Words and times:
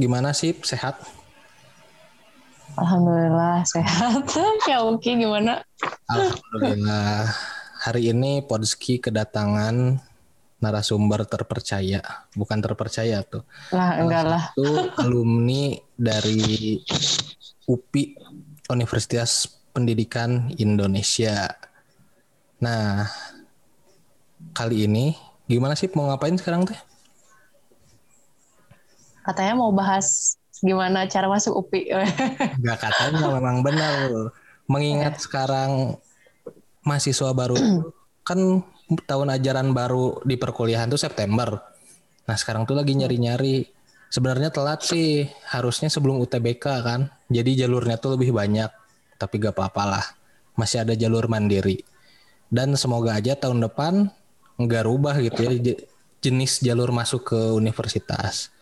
gimana 0.00 0.32
sih 0.32 0.56
sehat? 0.64 0.96
Alhamdulillah 2.80 3.60
sehat. 3.68 4.24
Syauki 4.64 5.20
gimana? 5.20 5.60
Alhamdulillah. 6.08 7.28
Hari 7.84 8.08
ini 8.08 8.40
Podski 8.40 8.96
kedatangan 8.96 10.00
narasumber 10.60 11.24
terpercaya, 11.28 12.00
bukan 12.32 12.60
terpercaya 12.60 13.20
tuh. 13.24 13.44
Lah 13.72 14.00
enggak 14.00 14.24
lah. 14.24 14.44
Itu 14.56 14.88
alumni 15.04 15.76
dari 15.96 16.80
UPI 17.68 18.16
Universitas 18.72 19.48
Pendidikan 19.70 20.52
Indonesia. 20.56 21.52
Nah, 22.60 23.08
kali 24.52 24.84
ini 24.88 25.16
gimana 25.48 25.76
sih 25.76 25.88
mau 25.92 26.08
ngapain 26.08 26.36
sekarang 26.36 26.68
teh? 26.68 26.89
Katanya 29.24 29.54
mau 29.56 29.72
bahas 29.72 30.36
gimana 30.60 31.08
cara 31.08 31.26
masuk 31.28 31.66
UPI. 31.66 31.92
Gak 32.64 32.78
katanya 32.80 33.32
memang 33.40 33.64
benar. 33.64 34.32
Mengingat 34.68 35.20
sekarang 35.20 35.96
mahasiswa 36.84 37.32
baru 37.32 37.56
kan 38.28 38.64
tahun 39.06 39.28
ajaran 39.40 39.72
baru 39.72 40.20
di 40.24 40.36
perkuliahan 40.36 40.88
tuh 40.88 41.00
September. 41.00 41.60
Nah 42.28 42.36
sekarang 42.36 42.68
tuh 42.68 42.76
lagi 42.76 42.96
nyari-nyari. 42.96 43.68
Sebenarnya 44.10 44.50
telat 44.50 44.82
sih. 44.82 45.30
Harusnya 45.48 45.88
sebelum 45.88 46.18
UTBK 46.18 46.64
kan. 46.82 47.10
Jadi 47.30 47.64
jalurnya 47.64 47.96
tuh 47.96 48.18
lebih 48.18 48.34
banyak. 48.34 48.70
Tapi 49.16 49.34
gak 49.38 49.54
apa-apa 49.54 49.84
lah. 49.86 50.06
Masih 50.58 50.82
ada 50.82 50.98
jalur 50.98 51.30
mandiri. 51.30 51.80
Dan 52.50 52.74
semoga 52.74 53.14
aja 53.14 53.38
tahun 53.38 53.62
depan 53.62 54.10
nggak 54.60 54.84
rubah 54.84 55.16
gitu 55.24 55.40
ya 55.40 55.52
jenis 56.20 56.60
jalur 56.60 56.92
masuk 56.92 57.32
ke 57.32 57.40
universitas. 57.56 58.52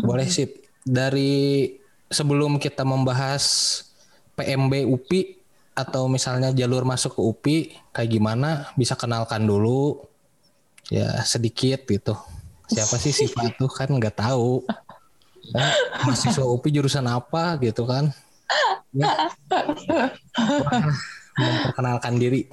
Boleh 0.00 0.28
sih 0.28 0.48
dari 0.84 1.74
sebelum 2.12 2.60
kita 2.62 2.86
membahas 2.86 3.44
PMB 4.36 4.86
UPI 4.86 5.20
atau 5.76 6.08
misalnya 6.08 6.56
jalur 6.56 6.88
masuk 6.88 7.18
ke 7.18 7.20
UPI 7.20 7.58
kayak 7.92 8.10
gimana 8.16 8.72
bisa 8.80 8.96
kenalkan 8.96 9.44
dulu 9.44 10.00
ya 10.88 11.20
sedikit 11.26 11.84
gitu. 11.84 12.16
Siapa 12.66 12.96
sih 12.96 13.12
Siva 13.12 13.50
tuh 13.60 13.68
kan 13.68 13.90
nggak 13.90 14.16
tahu. 14.16 14.64
Kan 15.52 15.70
mahasiswa 16.06 16.46
UPI 16.46 16.80
jurusan 16.80 17.06
apa 17.06 17.60
gitu 17.60 17.84
kan. 17.86 18.10
Ya. 18.96 19.30
Memperkenalkan 21.36 22.16
diri. 22.16 22.48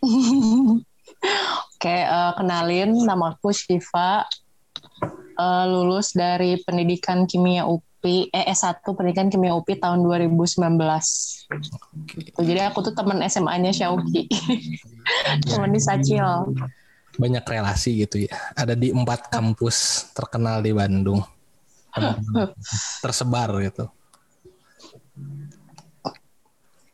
Oke, 1.76 1.96
uh, 2.08 2.32
kenalin 2.36 2.92
nama 3.04 3.36
aku 3.36 3.52
Shiva. 3.52 4.24
Uh, 5.40 5.64
lulus 5.72 6.12
dari 6.12 6.60
Pendidikan 6.60 7.24
Kimia 7.24 7.64
UPI, 7.64 8.28
eh 8.28 8.52
S1 8.52 8.84
Pendidikan 8.84 9.32
Kimia 9.32 9.56
UPI 9.56 9.80
tahun 9.80 10.04
2019. 10.04 10.60
Gitu. 12.12 12.36
Jadi 12.44 12.60
aku 12.60 12.84
tuh 12.84 12.92
teman 12.92 13.24
SMA-nya 13.24 13.72
Syauki. 13.72 14.28
teman 15.48 15.72
di 15.72 15.80
Sacil. 15.80 16.20
Banyak 17.16 17.40
relasi 17.48 18.04
gitu 18.04 18.28
ya. 18.28 18.36
Ada 18.52 18.76
di 18.76 18.92
empat 18.92 19.32
kampus 19.32 20.12
terkenal 20.12 20.60
di 20.60 20.76
Bandung. 20.76 21.24
Tersebar 23.00 23.64
gitu. 23.64 23.88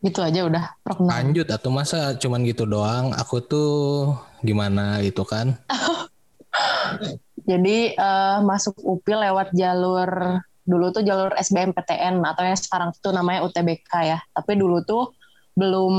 Gitu 0.06 0.22
aja 0.22 0.46
udah 0.46 0.64
perkenalan. 0.86 1.34
Lanjut 1.34 1.50
atau 1.50 1.74
masa 1.74 2.14
cuman 2.14 2.46
gitu 2.46 2.62
doang? 2.62 3.10
Aku 3.10 3.42
tuh 3.42 4.14
gimana 4.46 5.02
gitu 5.02 5.26
kan? 5.26 5.58
Jadi 7.46 7.94
uh, 7.94 8.42
masuk 8.42 8.74
UPI 8.82 9.30
lewat 9.30 9.54
jalur 9.54 10.42
dulu 10.66 10.90
tuh 10.90 11.06
jalur 11.06 11.30
SBMPTN 11.38 12.18
atau 12.26 12.42
yang 12.42 12.58
sekarang 12.58 12.90
itu 12.90 13.08
namanya 13.14 13.46
UTBK 13.46 13.92
ya. 14.02 14.18
Tapi 14.34 14.58
dulu 14.58 14.82
tuh 14.82 15.14
belum 15.56 15.94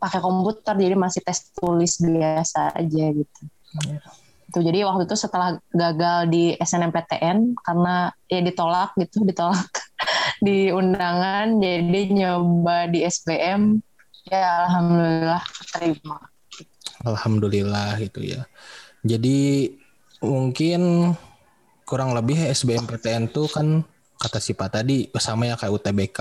pakai 0.00 0.24
komputer 0.24 0.78
jadi 0.78 0.96
masih 0.96 1.20
tes 1.20 1.52
tulis 1.52 2.00
biasa 2.00 2.72
aja 2.72 3.04
gitu. 3.12 3.42
Yeah. 3.84 4.00
Tuh, 4.54 4.62
jadi 4.62 4.86
waktu 4.86 5.10
itu 5.10 5.18
setelah 5.18 5.58
gagal 5.74 6.30
di 6.30 6.54
SNMPTN 6.56 7.58
karena 7.60 8.14
ya 8.30 8.40
ditolak 8.40 8.94
gitu, 8.96 9.20
ditolak 9.28 9.68
di 10.38 10.70
undangan 10.70 11.58
jadi 11.58 12.00
nyoba 12.14 12.86
di 12.88 13.02
SBM 13.02 13.82
ya 14.30 14.70
alhamdulillah 14.70 15.42
terima. 15.74 16.18
Alhamdulillah 17.04 17.98
gitu 18.00 18.22
ya. 18.22 18.46
Jadi 19.04 19.70
mungkin 20.20 21.12
kurang 21.86 22.16
lebih 22.16 22.50
SBMPTN 22.50 23.30
tuh 23.30 23.46
kan 23.46 23.84
kata 24.16 24.38
si 24.40 24.56
Pak 24.56 24.80
tadi 24.80 25.06
sama 25.20 25.46
ya 25.46 25.54
kayak 25.54 25.72
UTBK 25.76 26.18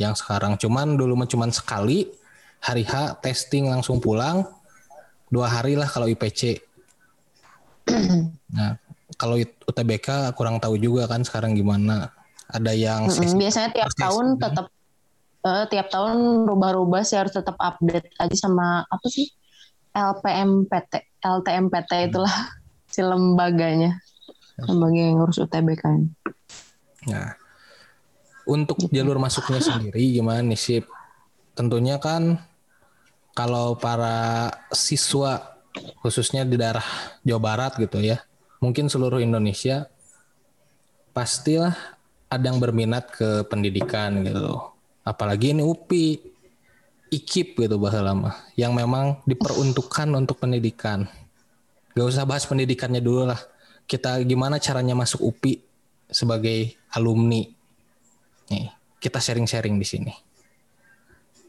yang 0.00 0.14
sekarang. 0.16 0.56
Cuman 0.56 0.96
dulu 0.96 1.18
mah 1.18 1.28
cuman 1.28 1.52
sekali 1.52 2.08
hari 2.58 2.82
H 2.82 3.20
testing 3.22 3.70
langsung 3.70 4.02
pulang 4.02 4.42
dua 5.28 5.46
hari 5.46 5.76
lah 5.76 5.86
kalau 5.86 6.08
IPC 6.08 6.58
nah 8.56 8.74
kalau 9.16 9.38
UTBK 9.38 10.34
kurang 10.36 10.60
tahu 10.60 10.76
juga 10.78 11.08
kan 11.08 11.24
sekarang 11.24 11.56
gimana. 11.56 12.12
Ada 12.48 12.72
yang 12.72 13.08
mm 13.08 13.12
-hmm. 13.12 13.36
biasanya 13.36 13.70
tiap 13.76 13.92
tahun 13.92 14.40
tetap 14.40 14.66
uh, 15.44 15.64
tiap 15.68 15.86
tahun 15.92 16.48
rubah-rubah 16.48 17.04
sih 17.04 17.20
harus 17.20 17.36
tetap 17.36 17.60
update 17.60 18.08
aja 18.16 18.36
sama 18.36 18.88
apa 18.88 19.06
sih? 19.08 19.28
LPMPT 19.92 21.20
LTMPT 21.20 21.92
itulah 22.12 22.32
si 22.98 23.02
lembaganya. 23.06 24.02
Lembaga 24.58 24.98
yang 24.98 25.22
ngurus 25.22 25.38
UTBK 25.38 25.84
nah 27.06 27.38
untuk 28.42 28.74
gitu. 28.82 28.90
jalur 28.90 29.22
masuknya 29.22 29.62
sendiri 29.62 30.02
gimana 30.18 30.42
nih 30.42 30.58
sih 30.58 30.80
tentunya 31.54 32.02
kan 32.02 32.42
kalau 33.38 33.78
para 33.78 34.50
siswa 34.74 35.62
khususnya 36.02 36.42
di 36.42 36.58
daerah 36.58 36.82
Jawa 37.22 37.38
Barat 37.38 37.78
gitu 37.78 38.02
ya 38.02 38.18
mungkin 38.58 38.90
seluruh 38.90 39.22
Indonesia 39.22 39.86
pastilah 41.14 41.78
ada 42.28 42.44
yang 42.50 42.60
berminat 42.60 43.08
ke 43.08 43.48
pendidikan 43.48 44.20
gitu. 44.20 44.60
Apalagi 45.00 45.56
ini 45.56 45.64
UPI 45.64 46.20
IKIP 47.08 47.56
gitu 47.64 47.80
bahasa 47.80 48.04
lama 48.04 48.36
yang 48.52 48.76
memang 48.76 49.24
diperuntukkan 49.24 50.12
untuk 50.12 50.36
pendidikan 50.44 51.08
Gak 51.98 52.14
usah 52.14 52.22
bahas 52.22 52.46
pendidikannya 52.46 53.02
dulu 53.02 53.26
lah. 53.26 53.40
Kita 53.90 54.22
gimana 54.22 54.62
caranya 54.62 54.94
masuk 54.94 55.18
UPI 55.18 55.58
sebagai 56.06 56.78
alumni. 56.94 57.42
Nih, 58.54 58.70
kita 59.02 59.18
sharing-sharing 59.18 59.74
di 59.74 59.86
sini. 59.86 60.14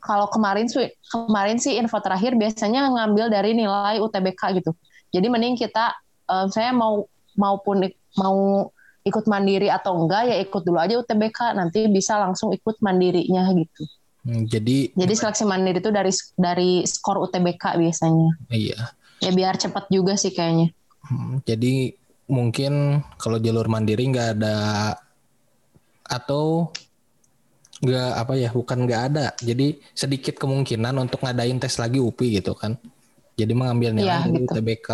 kalau 0.04 0.28
kemarin 0.28 0.69
sih 0.69 0.92
kemarin 1.08 1.56
sih 1.56 1.81
info 1.81 1.96
terakhir 1.98 2.36
biasanya 2.36 2.92
ngambil 2.92 3.32
dari 3.32 3.56
nilai 3.56 3.98
UTBK 3.98 4.60
gitu. 4.60 4.76
Jadi 5.10 5.26
mending 5.32 5.56
kita 5.56 5.96
uh, 6.28 6.46
saya 6.52 6.70
mau 6.76 7.08
maupun 7.34 7.88
mau 8.20 8.69
ikut 9.04 9.25
mandiri 9.28 9.69
atau 9.69 9.96
enggak 10.00 10.28
ya 10.28 10.36
ikut 10.40 10.62
dulu 10.64 10.78
aja 10.81 10.96
UTBK 11.00 11.56
nanti 11.56 11.88
bisa 11.88 12.20
langsung 12.20 12.52
ikut 12.52 12.81
mandirinya 12.84 13.48
gitu. 13.56 13.84
Hmm, 14.25 14.48
jadi 14.48 14.92
jadi 14.96 15.12
seleksi 15.12 15.44
mandiri 15.44 15.84
itu 15.84 15.92
dari 15.92 16.12
dari 16.37 16.70
skor 16.88 17.20
UTBK 17.28 17.76
biasanya. 17.76 18.30
Iya. 18.48 18.80
Ya 19.20 19.30
biar 19.32 19.56
cepat 19.60 19.88
juga 19.92 20.16
sih 20.16 20.32
kayaknya. 20.32 20.72
Hmm, 21.04 21.44
jadi 21.44 21.92
mungkin 22.25 23.04
kalau 23.20 23.37
jalur 23.37 23.69
mandiri 23.69 24.08
nggak 24.08 24.40
ada 24.40 24.56
atau 26.08 26.72
nggak 27.84 28.10
apa 28.16 28.32
ya 28.40 28.50
bukan 28.50 28.88
nggak 28.88 29.02
ada. 29.12 29.26
Jadi 29.36 29.78
sedikit 29.92 30.40
kemungkinan 30.40 30.96
untuk 30.96 31.20
ngadain 31.20 31.60
tes 31.60 31.76
lagi 31.76 32.00
UPI 32.00 32.40
gitu 32.40 32.56
kan. 32.56 32.81
Jadi 33.36 33.52
mengambil 33.52 33.92
nilai 33.92 34.25
ya, 34.25 34.26
gitu. 34.26 34.48
UTBK 34.48 34.88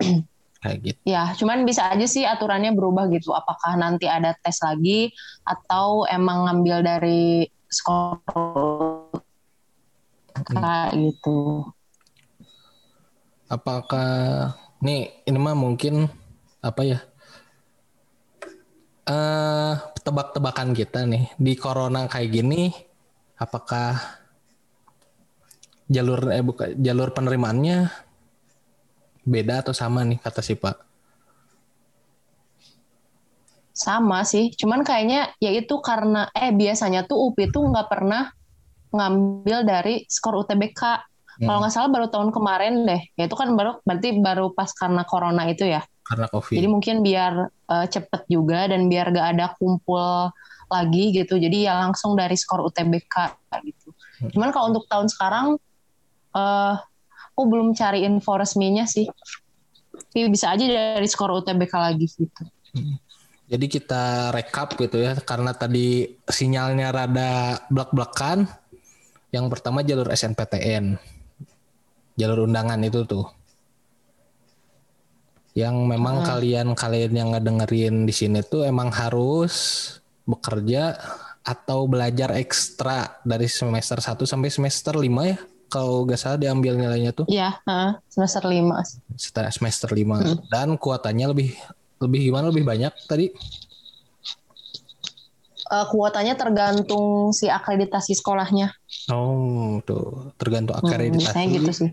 kayak 0.62 0.78
gitu. 0.84 1.00
Ya 1.08 1.34
cuman 1.34 1.66
bisa 1.66 1.90
aja 1.90 2.06
sih 2.06 2.22
aturannya 2.22 2.70
berubah 2.70 3.10
gitu. 3.10 3.34
Apakah 3.34 3.74
nanti 3.74 4.06
ada 4.06 4.36
tes 4.38 4.62
lagi 4.62 5.10
atau 5.42 6.06
emang 6.06 6.46
ngambil 6.46 6.86
dari 6.86 7.50
skor 7.66 8.22
hmm. 10.38 10.94
gitu. 11.10 11.66
Apakah 13.50 14.54
nih 14.78 15.26
ini 15.26 15.38
mah 15.42 15.58
mungkin 15.58 16.06
apa 16.62 16.86
ya 16.86 16.98
uh, 19.08 19.74
tebak-tebakan 20.00 20.76
kita 20.76 21.06
nih 21.06 21.30
di 21.36 21.52
corona 21.56 22.08
kayak 22.10 22.30
gini 22.32 22.72
apakah 23.40 23.96
jalur 25.90 26.30
eh 26.30 26.44
buka 26.44 26.70
jalur 26.78 27.10
penerimaannya 27.16 27.90
beda 29.26 29.66
atau 29.66 29.74
sama 29.74 30.04
nih 30.06 30.20
kata 30.20 30.40
si 30.40 30.54
Pak? 30.56 30.76
Sama 33.70 34.20
sih, 34.28 34.52
cuman 34.52 34.84
kayaknya 34.84 35.32
ya 35.40 35.56
itu 35.56 35.80
karena 35.80 36.28
eh 36.36 36.52
biasanya 36.52 37.08
tuh 37.08 37.32
UPI 37.32 37.48
tuh 37.48 37.64
nggak 37.64 37.88
pernah 37.88 38.28
ngambil 38.92 39.64
dari 39.64 40.04
skor 40.04 40.44
UTBK. 40.44 40.82
Hmm. 41.40 41.48
Kalau 41.48 41.58
nggak 41.64 41.72
salah 41.72 41.88
baru 41.88 42.06
tahun 42.12 42.28
kemarin 42.28 42.84
deh. 42.84 43.02
Ya 43.16 43.24
itu 43.24 43.36
kan 43.38 43.56
baru 43.56 43.80
berarti 43.80 44.20
baru 44.20 44.52
pas 44.52 44.68
karena 44.76 45.08
corona 45.08 45.48
itu 45.48 45.64
ya 45.64 45.80
karena 46.10 46.26
covid 46.26 46.58
jadi 46.58 46.66
mungkin 46.66 46.96
biar 47.06 47.32
uh, 47.70 47.86
cepet 47.86 48.26
juga 48.26 48.66
dan 48.66 48.90
biar 48.90 49.14
gak 49.14 49.38
ada 49.38 49.46
kumpul 49.54 50.34
lagi 50.70 51.14
gitu. 51.14 51.38
Jadi 51.38 51.66
ya 51.70 51.78
langsung 51.78 52.18
dari 52.18 52.34
skor 52.34 52.66
UTBK 52.66 53.14
gitu. 53.64 53.88
Cuman 54.34 54.50
kalau 54.50 54.74
untuk 54.74 54.84
tahun 54.90 55.06
sekarang 55.08 55.56
uh, 56.34 56.74
aku 57.32 57.42
belum 57.46 57.72
cari 57.72 58.02
info 58.02 58.34
resminya 58.36 58.84
sih. 58.84 59.06
Tapi 59.90 60.26
bisa 60.30 60.54
aja 60.54 60.66
dari 60.66 61.06
skor 61.06 61.30
UTBK 61.30 61.74
lagi 61.78 62.06
gitu. 62.06 62.44
Hmm. 62.70 63.02
jadi 63.50 63.66
kita 63.66 64.30
rekap 64.30 64.78
gitu 64.78 65.02
ya 65.02 65.18
karena 65.26 65.50
tadi 65.50 66.06
sinyalnya 66.30 66.94
rada 66.94 67.58
blak-blakan. 67.66 68.46
Yang 69.30 69.46
pertama 69.50 69.82
jalur 69.82 70.10
SNPTN 70.10 70.98
jalur 72.20 72.44
undangan 72.44 72.76
itu 72.84 73.08
tuh 73.08 73.24
yang 75.60 75.84
memang 75.84 76.24
hmm. 76.24 76.26
kalian 76.26 76.66
kalian 76.72 77.12
yang 77.12 77.28
ngedengerin 77.36 78.08
di 78.08 78.14
sini 78.16 78.40
tuh 78.40 78.64
emang 78.64 78.88
harus 78.88 79.52
bekerja 80.24 80.96
atau 81.44 81.88
belajar 81.88 82.32
ekstra 82.36 83.20
dari 83.24 83.48
semester 83.48 84.00
1 84.00 84.16
sampai 84.24 84.48
semester 84.48 84.94
5 84.96 85.04
ya 85.04 85.38
kalau 85.70 86.02
gak 86.02 86.18
salah 86.18 86.38
diambil 86.40 86.74
nilainya 86.74 87.14
tuh. 87.14 87.28
Iya 87.30 87.60
uh, 87.68 87.94
semester 88.10 88.42
5 88.42 89.20
semester 89.52 89.88
5 89.92 90.00
hmm. 90.00 90.36
dan 90.48 90.74
kuotanya 90.80 91.30
lebih 91.30 91.54
lebih 92.00 92.32
gimana? 92.32 92.48
Lebih 92.48 92.64
banyak 92.64 92.92
tadi? 93.04 93.28
Uh, 95.70 95.86
kuotanya 95.86 96.34
tergantung 96.34 97.30
si 97.30 97.46
akreditasi 97.46 98.18
sekolahnya. 98.18 98.74
Oh 99.12 99.78
tuh. 99.86 100.34
Tergantung 100.34 100.74
hmm, 100.80 100.86
akreditasi. 100.88 101.36
hmm, 101.36 101.54
gitu 101.60 101.72
sih 101.72 101.90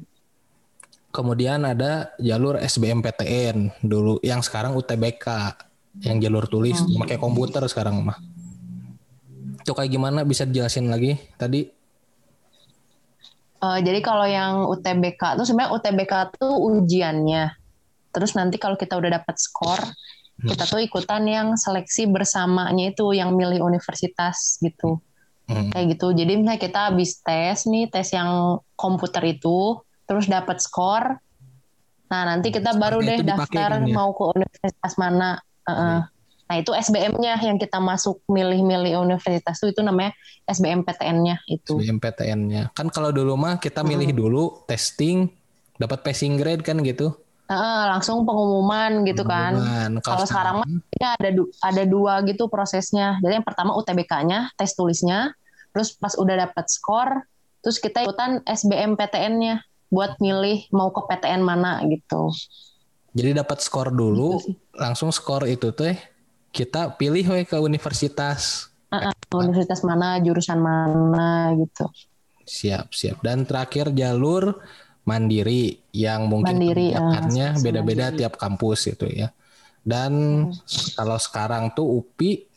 Kemudian 1.07 1.63
ada 1.63 2.13
jalur 2.19 2.59
SBMPTN 2.59 3.81
dulu 3.81 4.19
yang 4.21 4.43
sekarang 4.43 4.75
UTBK 4.75 5.27
yang 6.05 6.21
jalur 6.21 6.45
tulis 6.45 6.77
hmm. 6.77 6.99
pakai 7.01 7.17
komputer 7.17 7.63
sekarang 7.65 8.05
mah. 8.05 8.17
Itu 9.63 9.73
kayak 9.73 9.89
gimana 9.89 10.21
bisa 10.27 10.45
dijelasin 10.45 10.91
lagi 10.91 11.17
tadi? 11.39 11.65
Uh, 13.57 13.81
jadi 13.81 13.99
kalau 14.05 14.27
yang 14.29 14.69
UTBK 14.69 15.41
tuh 15.41 15.45
sebenarnya 15.49 15.73
UTBK 15.73 16.13
tuh 16.37 16.53
ujiannya. 16.53 17.57
Terus 18.13 18.37
nanti 18.37 18.61
kalau 18.61 18.77
kita 18.77 18.93
udah 18.93 19.17
dapat 19.17 19.35
skor, 19.41 19.81
hmm. 19.81 20.53
kita 20.53 20.63
tuh 20.69 20.81
ikutan 20.85 21.25
yang 21.25 21.47
seleksi 21.57 22.05
bersamanya 22.05 22.93
itu 22.93 23.17
yang 23.17 23.33
milih 23.33 23.65
universitas 23.65 24.61
gitu. 24.61 25.01
Hmm. 25.49 25.73
Kayak 25.73 25.97
gitu. 25.97 26.13
Jadi 26.13 26.37
misalnya 26.37 26.61
kita 26.61 26.79
habis 26.93 27.17
tes 27.25 27.65
nih, 27.65 27.89
tes 27.89 28.13
yang 28.13 28.61
komputer 28.77 29.25
itu, 29.25 29.81
terus 30.07 30.25
dapat 30.25 30.63
skor. 30.63 31.19
Nah, 32.07 32.21
nanti 32.23 32.49
kita 32.49 32.71
Seperti 32.71 32.81
baru 32.81 32.97
deh 33.03 33.19
daftar 33.27 33.69
kan, 33.77 33.83
ya? 33.83 33.93
mau 33.93 34.15
ke 34.15 34.23
universitas 34.31 34.93
mana. 34.95 35.43
Uh, 35.67 35.99
nah, 36.47 36.55
itu 36.55 36.71
SBM-nya 36.71 37.35
yang 37.43 37.59
kita 37.59 37.83
masuk 37.83 38.23
milih-milih 38.31 38.95
universitas 39.03 39.59
itu 39.59 39.75
itu 39.75 39.81
namanya 39.83 40.15
SBMPTN-nya 40.47 41.43
itu. 41.51 41.75
SBMPTN-nya. 41.75 42.71
Kan 42.71 42.87
kalau 42.87 43.11
dulu 43.11 43.35
mah 43.35 43.59
kita 43.59 43.83
milih 43.83 44.15
hmm. 44.15 44.19
dulu 44.23 44.43
testing 44.63 45.27
dapat 45.75 46.01
passing 46.01 46.39
grade 46.39 46.63
kan 46.63 46.79
gitu. 46.81 47.11
Uh, 47.47 47.83
langsung 47.91 48.23
pengumuman 48.23 49.03
gitu 49.03 49.27
kan. 49.27 49.59
pengumuman. 49.59 49.91
kan. 49.99 50.07
Kalau 50.07 50.23
sekarang 50.23 50.55
mah 50.63 50.67
ya 50.95 51.19
ada 51.19 51.29
du 51.35 51.51
ada 51.59 51.83
dua 51.83 52.23
gitu 52.23 52.47
prosesnya. 52.47 53.19
Jadi 53.19 53.43
yang 53.43 53.47
pertama 53.47 53.75
UTBK-nya, 53.75 54.55
tes 54.55 54.71
tulisnya, 54.79 55.35
terus 55.75 55.91
pas 55.99 56.15
udah 56.15 56.47
dapat 56.47 56.65
skor, 56.71 57.27
terus 57.59 57.83
kita 57.83 58.07
ikutan 58.07 58.39
SBMPTN-nya 58.47 59.67
buat 59.87 60.19
milih 60.19 60.67
mau 60.75 60.91
ke 60.91 61.01
PTN 61.07 61.41
mana 61.43 61.83
gitu. 61.87 62.31
Jadi 63.17 63.33
dapat 63.33 63.63
skor 63.63 63.89
dulu, 63.89 64.37
gitu 64.43 64.53
langsung 64.77 65.09
skor 65.09 65.49
itu 65.49 65.73
tuh 65.73 65.97
kita 66.53 66.95
pilih 66.95 67.25
we 67.33 67.43
ke 67.43 67.57
universitas. 67.57 68.69
Uh, 68.87 69.11
uh, 69.11 69.13
universitas 69.35 69.83
mana, 69.83 70.21
jurusan 70.21 70.61
mana 70.61 71.51
gitu. 71.57 71.89
Siap, 72.47 72.95
siap. 72.95 73.19
Dan 73.19 73.43
terakhir 73.43 73.91
jalur 73.91 74.55
mandiri 75.03 75.83
yang 75.91 76.31
mungkin 76.31 76.55
mandiri, 76.55 76.95
uh, 76.95 77.57
beda-beda 77.59 78.13
tiap 78.15 78.39
kampus 78.39 78.91
itu 78.91 79.07
ya. 79.11 79.33
Dan 79.83 80.11
hmm. 80.51 80.95
kalau 80.95 81.17
sekarang 81.19 81.71
tuh 81.75 82.03
UPI 82.03 82.47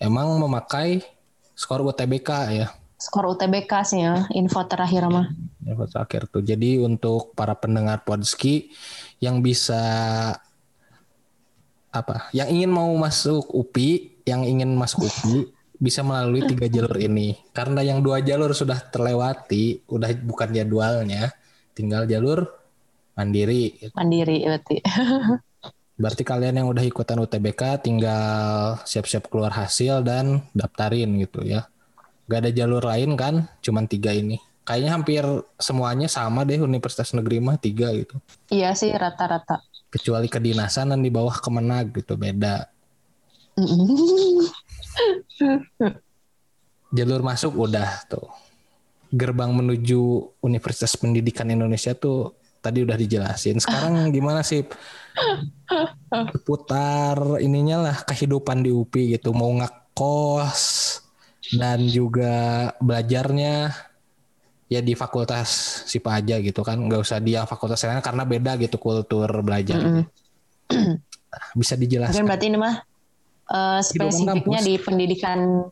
emang 0.00 0.36
memakai 0.40 1.04
skor 1.56 1.80
UTBK 1.80 2.30
ya 2.52 2.68
skor 2.96 3.28
UTBK 3.36 3.72
sih 3.84 4.00
ya 4.02 4.24
info 4.32 4.64
terakhir 4.64 5.08
mah. 5.12 5.28
Info 5.64 5.84
terakhir 5.88 6.28
tuh. 6.32 6.40
Jadi 6.40 6.80
untuk 6.80 7.36
para 7.36 7.52
pendengar 7.56 8.02
Podski 8.02 8.72
yang 9.20 9.44
bisa 9.44 9.82
apa 11.92 12.28
yang 12.36 12.52
ingin 12.52 12.70
mau 12.72 12.92
masuk 12.96 13.48
UPI 13.52 14.20
yang 14.28 14.44
ingin 14.44 14.76
masuk 14.76 15.08
UPI 15.08 15.48
bisa 15.76 16.00
melalui 16.00 16.44
tiga 16.48 16.66
jalur 16.72 16.96
ini. 16.96 17.36
Karena 17.52 17.84
yang 17.84 18.00
dua 18.00 18.24
jalur 18.24 18.56
sudah 18.56 18.80
terlewati 18.88 19.84
udah 19.92 20.10
bukan 20.24 20.56
jadwalnya 20.56 21.32
tinggal 21.76 22.08
jalur 22.08 22.48
mandiri. 23.12 23.76
Mandiri 23.92 24.44
berarti. 24.44 24.76
Berarti 25.96 26.28
kalian 26.28 26.60
yang 26.60 26.68
udah 26.68 26.84
ikutan 26.84 27.16
UTBK 27.24 27.80
tinggal 27.80 28.76
siap-siap 28.84 29.32
keluar 29.32 29.48
hasil 29.48 30.04
dan 30.04 30.44
daftarin 30.52 31.16
gitu 31.16 31.40
ya 31.40 31.64
Gak 32.26 32.40
ada 32.42 32.50
jalur 32.50 32.82
lain 32.82 33.14
kan, 33.14 33.46
cuman 33.62 33.86
tiga 33.86 34.10
ini. 34.10 34.42
Kayaknya 34.66 34.90
hampir 34.98 35.22
semuanya 35.62 36.10
sama 36.10 36.42
deh 36.42 36.58
Universitas 36.58 37.14
Negeri 37.14 37.38
mah 37.38 37.54
tiga 37.54 37.94
gitu. 37.94 38.18
Iya 38.50 38.74
sih 38.74 38.90
rata-rata. 38.90 39.62
Kecuali 39.86 40.26
kedinasan 40.26 40.90
dan 40.90 41.00
di 41.06 41.10
bawah 41.10 41.38
Kemenag 41.38 41.94
gitu 41.94 42.18
beda. 42.18 42.66
jalur 46.90 47.22
masuk 47.22 47.54
udah 47.54 48.04
tuh. 48.10 48.26
Gerbang 49.14 49.54
menuju 49.54 50.34
Universitas 50.42 50.98
Pendidikan 50.98 51.46
Indonesia 51.46 51.94
tuh 51.94 52.34
tadi 52.58 52.82
udah 52.82 52.98
dijelasin. 52.98 53.62
Sekarang 53.62 53.94
gimana 54.16 54.42
sih? 54.42 54.66
Putar 56.42 57.38
ininya 57.38 57.86
lah 57.86 57.96
kehidupan 58.02 58.66
di 58.66 58.74
UPI 58.74 59.14
gitu. 59.14 59.30
Mau 59.30 59.54
ngekos, 59.54 60.62
dan 61.54 61.78
juga 61.86 62.34
belajarnya 62.82 63.70
ya 64.66 64.80
di 64.82 64.98
fakultas 64.98 65.46
SIPA 65.86 66.10
aja 66.18 66.36
gitu 66.42 66.66
kan 66.66 66.74
nggak 66.74 67.00
usah 67.06 67.22
dia 67.22 67.46
fakultas 67.46 67.86
lain 67.86 68.02
karena 68.02 68.26
beda 68.26 68.58
gitu 68.58 68.82
kultur 68.82 69.30
belajar 69.46 69.78
mm 69.78 69.90
-hmm. 69.94 70.04
bisa 71.60 71.78
dijelaskan 71.78 72.18
Mungkin 72.18 72.26
berarti 72.26 72.46
ini 72.50 72.58
mah 72.58 72.74
uh, 73.54 73.78
spesifiknya 73.78 74.60
di 74.66 74.74
pendidikan 74.82 75.70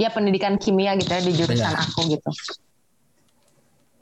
ya 0.00 0.08
pendidikan 0.08 0.56
kimia 0.56 0.96
gitu 0.96 1.12
ya 1.12 1.20
di 1.20 1.32
jurusan 1.36 1.68
ya. 1.68 1.76
aku 1.76 2.08
gitu 2.08 2.30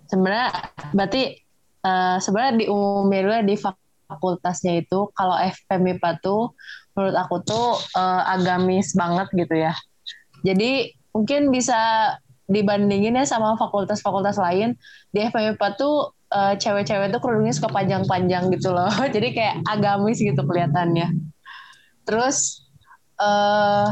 sebenarnya 0.07 0.71
berarti 0.95 1.43
uh, 1.83 2.17
sebenarnya 2.23 2.55
di 2.63 2.67
umum 2.71 3.11
di 3.43 3.57
fakultasnya 4.09 4.87
itu 4.87 5.13
kalau 5.13 5.37
FPMIPA 5.37 6.23
tuh 6.25 6.55
menurut 6.97 7.15
aku 7.15 7.37
tuh 7.45 7.77
uh, 7.95 8.23
agamis 8.35 8.97
banget 8.97 9.29
gitu 9.37 9.55
ya. 9.55 9.77
Jadi 10.43 10.97
mungkin 11.19 11.51
bisa 11.51 12.15
dibandingin 12.47 13.19
ya 13.19 13.27
sama 13.27 13.59
fakultas-fakultas 13.59 14.39
lain 14.39 14.79
di 15.11 15.27
FPMIPA 15.27 15.67
tuh 15.75 16.15
uh, 16.31 16.55
cewek-cewek 16.55 17.11
tuh 17.11 17.21
kerudungnya 17.21 17.53
suka 17.53 17.75
panjang-panjang 17.75 18.55
gitu 18.55 18.71
loh. 18.71 18.89
Jadi 19.15 19.35
kayak 19.35 19.67
agamis 19.67 20.23
gitu 20.23 20.39
kelihatannya. 20.39 21.11
Terus 22.07 22.63
uh, 23.19 23.91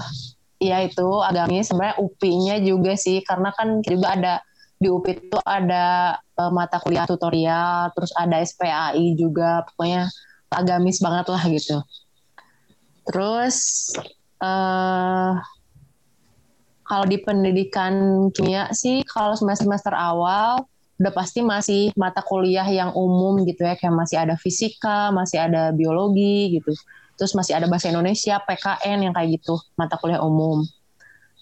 ya 0.62 0.86
itu 0.86 1.08
agamis 1.20 1.68
sebenarnya 1.68 1.98
UPI-nya 2.00 2.56
juga 2.62 2.96
sih 2.96 3.20
karena 3.26 3.50
kan 3.52 3.82
juga 3.82 4.14
ada 4.14 4.34
di 4.76 4.88
UPI 4.92 5.32
itu 5.32 5.38
ada 5.42 6.16
uh, 6.36 6.52
mata 6.52 6.78
kuliah 6.78 7.08
tutorial, 7.08 7.92
terus 7.96 8.12
ada 8.12 8.44
SPAI 8.44 9.16
juga, 9.16 9.64
pokoknya 9.72 10.08
agamis 10.52 11.00
banget 11.00 11.26
lah 11.32 11.42
gitu. 11.48 11.80
Terus 13.08 13.56
uh, 14.44 15.40
kalau 16.86 17.04
di 17.04 17.18
pendidikan 17.18 18.26
kimia 18.30 18.70
sih 18.70 19.02
kalau 19.04 19.34
semester-semester 19.34 19.92
awal 19.92 20.64
udah 20.96 21.12
pasti 21.12 21.44
masih 21.44 21.92
mata 21.92 22.24
kuliah 22.24 22.64
yang 22.64 22.94
umum 22.96 23.44
gitu 23.44 23.68
ya 23.68 23.76
kayak 23.76 23.92
masih 23.92 24.16
ada 24.16 24.34
fisika, 24.40 25.12
masih 25.12 25.44
ada 25.44 25.68
biologi 25.74 26.56
gitu. 26.56 26.72
Terus 27.16 27.32
masih 27.36 27.56
ada 27.56 27.68
bahasa 27.68 27.92
Indonesia, 27.92 28.40
PKN 28.40 29.08
yang 29.08 29.12
kayak 29.12 29.40
gitu, 29.40 29.60
mata 29.76 30.00
kuliah 30.00 30.24
umum. 30.24 30.64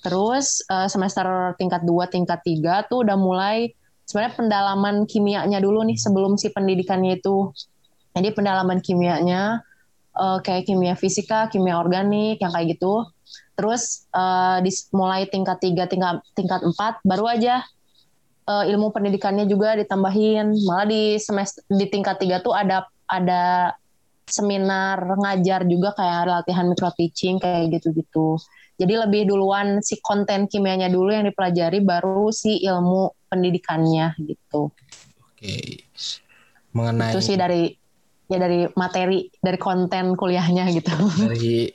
Terus 0.03 0.63
uh, 0.67 0.91
semester 0.91 1.55
tingkat 1.55 1.87
2, 1.87 2.11
tingkat 2.11 2.43
3 2.43 2.91
tuh 2.91 3.07
udah 3.07 3.15
mulai 3.15 3.71
sebenarnya 4.05 4.35
pendalaman 4.37 4.97
kimianya 5.07 5.59
dulu 5.63 5.87
nih 5.87 5.99
sebelum 5.99 6.35
si 6.35 6.51
pendidikannya 6.51 7.23
itu. 7.23 7.55
Jadi 8.15 8.35
pendalaman 8.35 8.79
kimianya 8.83 9.63
uh, 10.17 10.39
kayak 10.41 10.67
kimia 10.67 10.95
fisika, 10.95 11.51
kimia 11.51 11.79
organik 11.79 12.41
yang 12.41 12.51
kayak 12.55 12.79
gitu. 12.79 13.07
Terus 13.55 14.07
uh, 14.11 14.59
di, 14.63 14.71
mulai 14.91 15.31
tingkat 15.31 15.63
3, 15.63 15.87
tingkat 15.87 16.15
tingkat 16.35 16.61
4 16.63 17.07
baru 17.07 17.31
aja 17.31 17.63
uh, 18.51 18.65
ilmu 18.67 18.91
pendidikannya 18.91 19.47
juga 19.47 19.79
ditambahin. 19.79 20.55
Malah 20.67 20.87
di 20.89 21.19
semester 21.19 21.63
di 21.71 21.87
tingkat 21.87 22.19
3 22.19 22.45
tuh 22.45 22.55
ada 22.55 22.89
ada 23.07 23.75
seminar 24.25 25.05
ngajar 25.21 25.69
juga 25.69 25.93
kayak 25.93 26.43
latihan 26.43 26.67
micro 26.67 26.89
teaching 26.97 27.37
kayak 27.37 27.79
gitu-gitu. 27.79 28.41
Jadi 28.75 28.95
lebih 28.99 29.31
duluan 29.31 29.79
si 29.85 30.03
konten 30.03 30.51
kimianya 30.51 30.91
dulu 30.91 31.15
yang 31.15 31.31
dipelajari 31.31 31.79
baru 31.85 32.35
si 32.35 32.59
ilmu 32.65 33.15
pendidikannya 33.31 34.19
gitu. 34.19 34.75
Oke. 35.23 35.87
Mengenai 36.75 37.15
itu 37.15 37.21
sih 37.23 37.39
dari 37.39 37.71
ya 38.31 38.39
dari 38.41 38.67
materi 38.75 39.29
dari 39.41 39.59
konten 39.61 40.17
kuliahnya 40.17 40.71
gitu. 40.73 40.93
Dari 41.25 41.69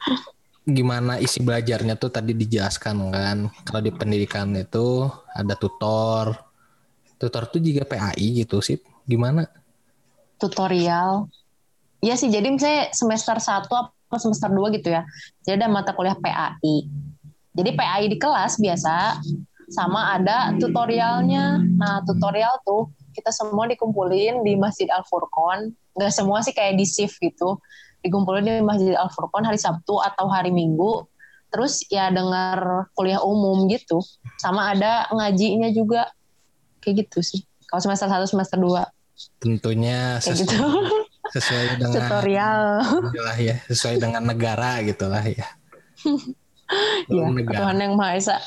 gimana 0.70 1.18
isi 1.18 1.42
belajarnya 1.42 1.98
tuh 1.98 2.14
tadi 2.14 2.38
dijelaskan 2.38 3.10
kan. 3.10 3.38
Kalau 3.66 3.82
di 3.82 3.92
pendidikan 3.94 4.54
itu 4.54 5.10
ada 5.34 5.54
tutor. 5.58 6.38
Tutor 7.20 7.52
tuh 7.52 7.60
juga 7.60 7.84
PAI 7.84 8.46
gitu 8.46 8.64
sih. 8.64 8.80
Gimana? 9.04 9.44
Tutorial. 10.40 11.28
Iya 12.00 12.16
sih, 12.16 12.32
jadi 12.32 12.48
misalnya 12.48 12.96
semester 12.96 13.36
1 13.36 13.68
apa 13.68 14.18
semester 14.18 14.48
2 14.48 14.72
gitu 14.80 14.88
ya. 14.88 15.04
Jadi 15.44 15.60
ada 15.60 15.68
mata 15.68 15.92
kuliah 15.92 16.16
PAI. 16.16 16.88
Jadi 17.52 17.70
PAI 17.76 18.08
di 18.08 18.16
kelas 18.16 18.56
biasa 18.56 19.20
sama 19.68 20.16
ada 20.16 20.56
tutorialnya. 20.58 21.60
Nah, 21.60 22.00
tutorial 22.08 22.56
tuh 22.64 22.88
kita 23.20 23.36
semua 23.36 23.68
dikumpulin 23.68 24.42
di 24.48 24.56
Masjid 24.56 24.88
Al 24.90 25.04
Furqon. 25.04 25.76
Gak 26.00 26.16
semua 26.16 26.40
sih 26.40 26.56
kayak 26.56 26.80
di 26.80 26.88
shift 26.88 27.20
gitu. 27.20 27.60
Dikumpulin 28.00 28.48
di 28.48 28.64
Masjid 28.64 28.96
Al 28.96 29.12
Furqon 29.12 29.44
hari 29.44 29.60
Sabtu 29.60 30.00
atau 30.00 30.32
hari 30.32 30.56
Minggu. 30.56 31.04
Terus 31.52 31.84
ya 31.92 32.08
dengar 32.10 32.88
kuliah 32.96 33.20
umum 33.20 33.68
gitu. 33.68 34.00
Sama 34.40 34.72
ada 34.72 35.12
ngajinya 35.12 35.70
juga. 35.76 36.08
Kayak 36.80 37.08
gitu 37.08 37.20
sih. 37.20 37.42
Kalau 37.68 37.84
semester 37.84 38.08
satu 38.08 38.26
semester 38.26 38.58
dua. 38.58 38.88
Tentunya 39.44 40.24
sesuai, 40.24 40.48
gitu. 40.48 40.64
sesuai 41.36 41.64
dengan 41.78 41.96
tutorial. 42.00 42.62
lah 43.20 43.38
ya 43.38 43.60
sesuai 43.68 44.00
dengan 44.00 44.24
negara 44.24 44.80
gitulah 44.82 45.22
ya. 45.28 45.46
Ya 47.10 47.26
Tuhan 47.34 47.82
yang 47.82 47.98
Maha 47.98 48.22
Esa 48.22 48.38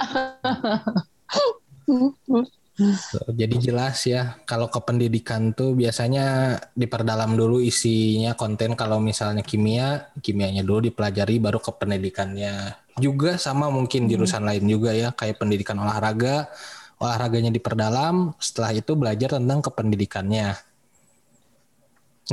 jadi 3.29 3.57
jelas 3.61 4.00
ya 4.09 4.41
kalau 4.49 4.73
ke 4.73 4.81
pendidikan 4.81 5.52
tuh 5.52 5.76
biasanya 5.76 6.57
diperdalam 6.73 7.37
dulu 7.37 7.61
isinya 7.61 8.33
konten 8.33 8.73
kalau 8.73 8.97
misalnya 8.97 9.45
kimia, 9.45 10.09
kimianya 10.25 10.64
dulu 10.64 10.88
dipelajari 10.88 11.37
baru 11.37 11.61
ke 11.61 11.69
pendidikannya. 11.76 12.73
Juga 12.97 13.37
sama 13.37 13.69
mungkin 13.69 14.09
hmm. 14.09 14.11
jurusan 14.17 14.43
hmm. 14.45 14.49
lain 14.49 14.64
juga 14.64 14.91
ya 14.97 15.12
kayak 15.12 15.37
pendidikan 15.37 15.76
olahraga, 15.85 16.49
olahraganya 16.97 17.52
diperdalam, 17.52 18.33
setelah 18.41 18.73
itu 18.73 18.97
belajar 18.97 19.37
tentang 19.37 19.61
kependidikannya. 19.61 20.72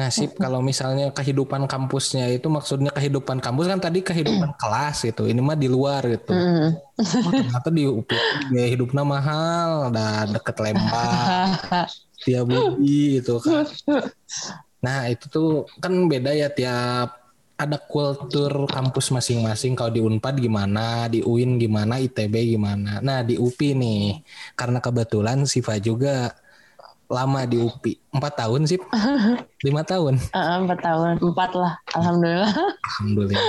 Sih 0.08 0.32
kalau 0.44 0.64
misalnya 0.64 1.12
kehidupan 1.12 1.68
kampusnya 1.68 2.32
itu 2.32 2.48
maksudnya 2.48 2.96
kehidupan 2.96 3.44
kampus 3.44 3.68
kan 3.68 3.84
tadi 3.84 4.00
kehidupan 4.00 4.56
kelas 4.62 5.04
gitu. 5.04 5.28
Ini 5.28 5.44
mah 5.44 5.60
di 5.60 5.68
luar 5.68 6.08
gitu. 6.08 6.32
Oh, 6.32 7.32
ternyata 7.36 7.68
di 7.68 7.84
UPI 7.84 8.56
biaya 8.56 8.68
hidupnya 8.72 9.04
mahal, 9.04 9.92
ada 9.92 10.32
deket 10.32 10.56
Lembang, 10.64 11.48
tiap 12.24 12.48
Budi 12.48 13.20
itu 13.20 13.36
kan. 13.44 13.68
Nah 14.80 15.12
itu 15.12 15.28
tuh 15.28 15.68
kan 15.84 15.92
beda 16.08 16.32
ya 16.32 16.48
tiap 16.48 17.20
ada 17.60 17.76
kultur 17.76 18.64
kampus 18.72 19.12
masing-masing. 19.12 19.76
Kalau 19.76 19.92
di 19.92 20.00
Unpad 20.00 20.40
gimana, 20.40 21.12
di 21.12 21.20
UIN 21.20 21.60
gimana, 21.60 22.00
ITB 22.00 22.56
gimana. 22.56 23.04
Nah 23.04 23.20
di 23.28 23.36
UPI 23.36 23.76
nih, 23.76 24.24
karena 24.56 24.80
kebetulan 24.80 25.44
Siva 25.44 25.76
juga 25.84 26.32
lama 27.10 27.42
di 27.50 27.58
UPI? 27.58 27.98
Empat 28.14 28.34
tahun 28.38 28.70
sih? 28.70 28.78
Lima 29.66 29.82
tahun? 29.82 30.22
Empat 30.32 30.80
tahun, 30.86 31.18
empat 31.20 31.52
lah. 31.58 31.74
Alhamdulillah. 31.98 32.54
Alhamdulillah. 32.86 33.46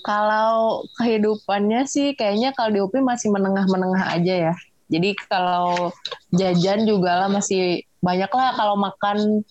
kalau 0.00 0.80
kehidupannya 0.96 1.84
sih 1.84 2.16
kayaknya 2.16 2.56
kalau 2.56 2.70
di 2.72 2.80
UPI 2.80 3.02
masih 3.04 3.28
menengah-menengah 3.34 4.04
aja 4.16 4.34
ya. 4.50 4.54
Jadi 4.90 5.18
kalau 5.28 5.92
jajan 6.34 6.86
juga 6.86 7.26
lah 7.26 7.28
masih 7.28 7.84
banyak 8.00 8.30
lah 8.32 8.56
kalau 8.56 8.74
makan 8.80 9.44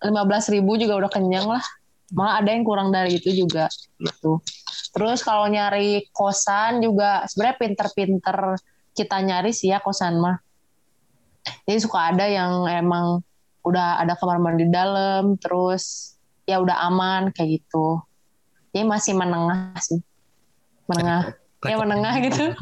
lima 0.00 0.22
belas 0.24 0.48
ribu 0.48 0.78
juga 0.80 0.96
udah 1.04 1.10
kenyang 1.12 1.50
lah. 1.50 1.62
Malah 2.10 2.42
ada 2.42 2.50
yang 2.54 2.66
kurang 2.66 2.90
dari 2.90 3.18
itu 3.18 3.30
juga 3.34 3.70
gitu. 3.98 4.42
Terus 4.90 5.22
kalau 5.22 5.46
nyari 5.46 6.10
kosan 6.10 6.82
juga 6.82 7.22
sebenarnya 7.30 7.58
pinter-pinter 7.58 8.36
kita 8.94 9.22
nyari 9.22 9.54
sih 9.54 9.70
ya 9.70 9.78
kosan 9.78 10.18
mah 10.18 10.42
jadi 11.66 11.78
suka 11.80 12.14
ada 12.14 12.26
yang 12.26 12.66
emang 12.66 13.20
udah 13.64 14.00
ada 14.00 14.16
kamar 14.16 14.40
mandi 14.40 14.68
dalam 14.68 15.36
terus 15.36 16.14
ya 16.48 16.58
udah 16.58 16.88
aman 16.88 17.30
kayak 17.30 17.60
gitu. 17.60 18.00
Jadi 18.72 18.84
masih 18.86 19.12
menengah 19.14 19.74
sih. 19.78 20.00
Menengah. 20.88 21.36
Ya 21.66 21.76
menengah 21.76 22.14
gitu. 22.24 22.54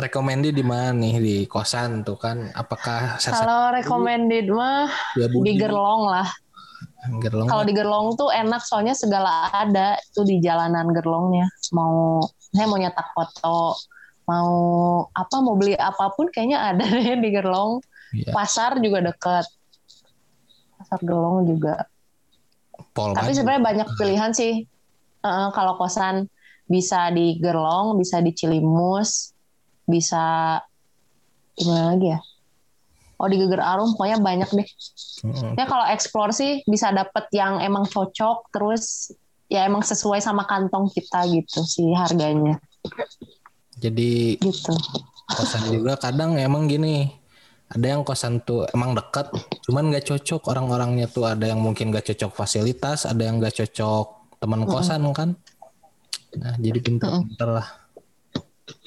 Recommended 0.00 0.56
di 0.56 0.64
mana 0.64 0.96
nih? 0.96 1.14
Di 1.20 1.36
kosan 1.46 2.02
tuh 2.02 2.16
kan. 2.16 2.50
Apakah 2.56 3.20
kalau 3.20 3.70
recommended 3.76 4.48
mah 4.50 4.90
ya, 5.14 5.28
di 5.28 5.52
Gerlong 5.54 6.02
lah. 6.08 6.28
Gerlong 7.20 7.48
kalau 7.48 7.64
di 7.64 7.72
Gerlong 7.72 8.06
tuh 8.16 8.32
enak 8.32 8.64
soalnya 8.64 8.96
segala 8.96 9.52
ada. 9.52 10.00
Itu 10.00 10.24
di 10.24 10.40
jalanan 10.40 10.90
Gerlongnya. 10.90 11.46
Mau 11.76 12.24
saya 12.50 12.66
mau 12.66 12.80
nyetak 12.80 13.14
foto 13.14 13.78
mau 14.30 14.54
apa 15.10 15.36
mau 15.42 15.58
beli 15.58 15.74
apa 15.74 16.14
pun 16.14 16.30
kayaknya 16.30 16.58
ada 16.70 16.84
deh 16.94 17.18
di 17.18 17.30
Gerlong 17.34 17.82
Yeah. 18.14 18.34
Pasar 18.34 18.78
juga 18.82 19.04
dekat. 19.04 19.46
Pasar 20.78 20.98
Gelong 21.02 21.46
juga. 21.46 21.86
Pol 22.90 23.14
Tapi 23.14 23.30
sebenarnya 23.36 23.62
banyak 23.62 23.88
pilihan 23.94 24.32
sih. 24.34 24.66
Uh, 25.20 25.52
kalau 25.52 25.76
kosan 25.76 26.26
bisa 26.70 27.10
di 27.12 27.36
Gerlong, 27.36 27.98
bisa 28.00 28.22
di 28.24 28.32
Cilimus, 28.32 29.36
bisa 29.84 30.56
gimana 31.58 31.92
lagi 31.92 32.08
ya? 32.14 32.20
Oh 33.20 33.28
di 33.28 33.36
Geger 33.36 33.60
Arum, 33.60 33.92
pokoknya 33.98 34.16
banyak 34.24 34.48
deh. 34.48 34.68
Ya 35.52 35.68
kalau 35.68 35.84
eksplor 35.92 36.32
sih 36.32 36.64
bisa 36.64 36.88
dapet 36.88 37.28
yang 37.36 37.60
emang 37.60 37.84
cocok, 37.84 38.48
terus 38.48 39.12
ya 39.52 39.68
emang 39.68 39.84
sesuai 39.84 40.24
sama 40.24 40.48
kantong 40.48 40.88
kita 40.88 41.28
gitu 41.28 41.60
sih 41.68 41.92
harganya. 41.92 42.56
Jadi 43.76 44.40
gitu. 44.40 44.72
kosan 45.28 45.68
juga 45.68 46.00
kadang 46.00 46.40
emang 46.40 46.64
gini, 46.64 47.12
ada 47.70 47.86
yang 47.86 48.02
kosan 48.02 48.42
tuh 48.42 48.66
emang 48.74 48.98
dekat 48.98 49.30
cuman 49.66 49.94
nggak 49.94 50.10
cocok. 50.10 50.50
Orang-orangnya 50.50 51.06
tuh 51.06 51.30
ada 51.30 51.46
yang 51.46 51.62
mungkin 51.62 51.94
nggak 51.94 52.14
cocok 52.14 52.34
fasilitas 52.34 53.06
ada 53.06 53.22
yang 53.22 53.38
nggak 53.38 53.62
cocok 53.62 54.06
teman 54.42 54.66
kosan 54.66 55.06
kan. 55.14 55.38
Nah 56.34 56.54
jadi 56.58 56.78
pinter-pinter 56.82 57.48
lah. 57.62 57.68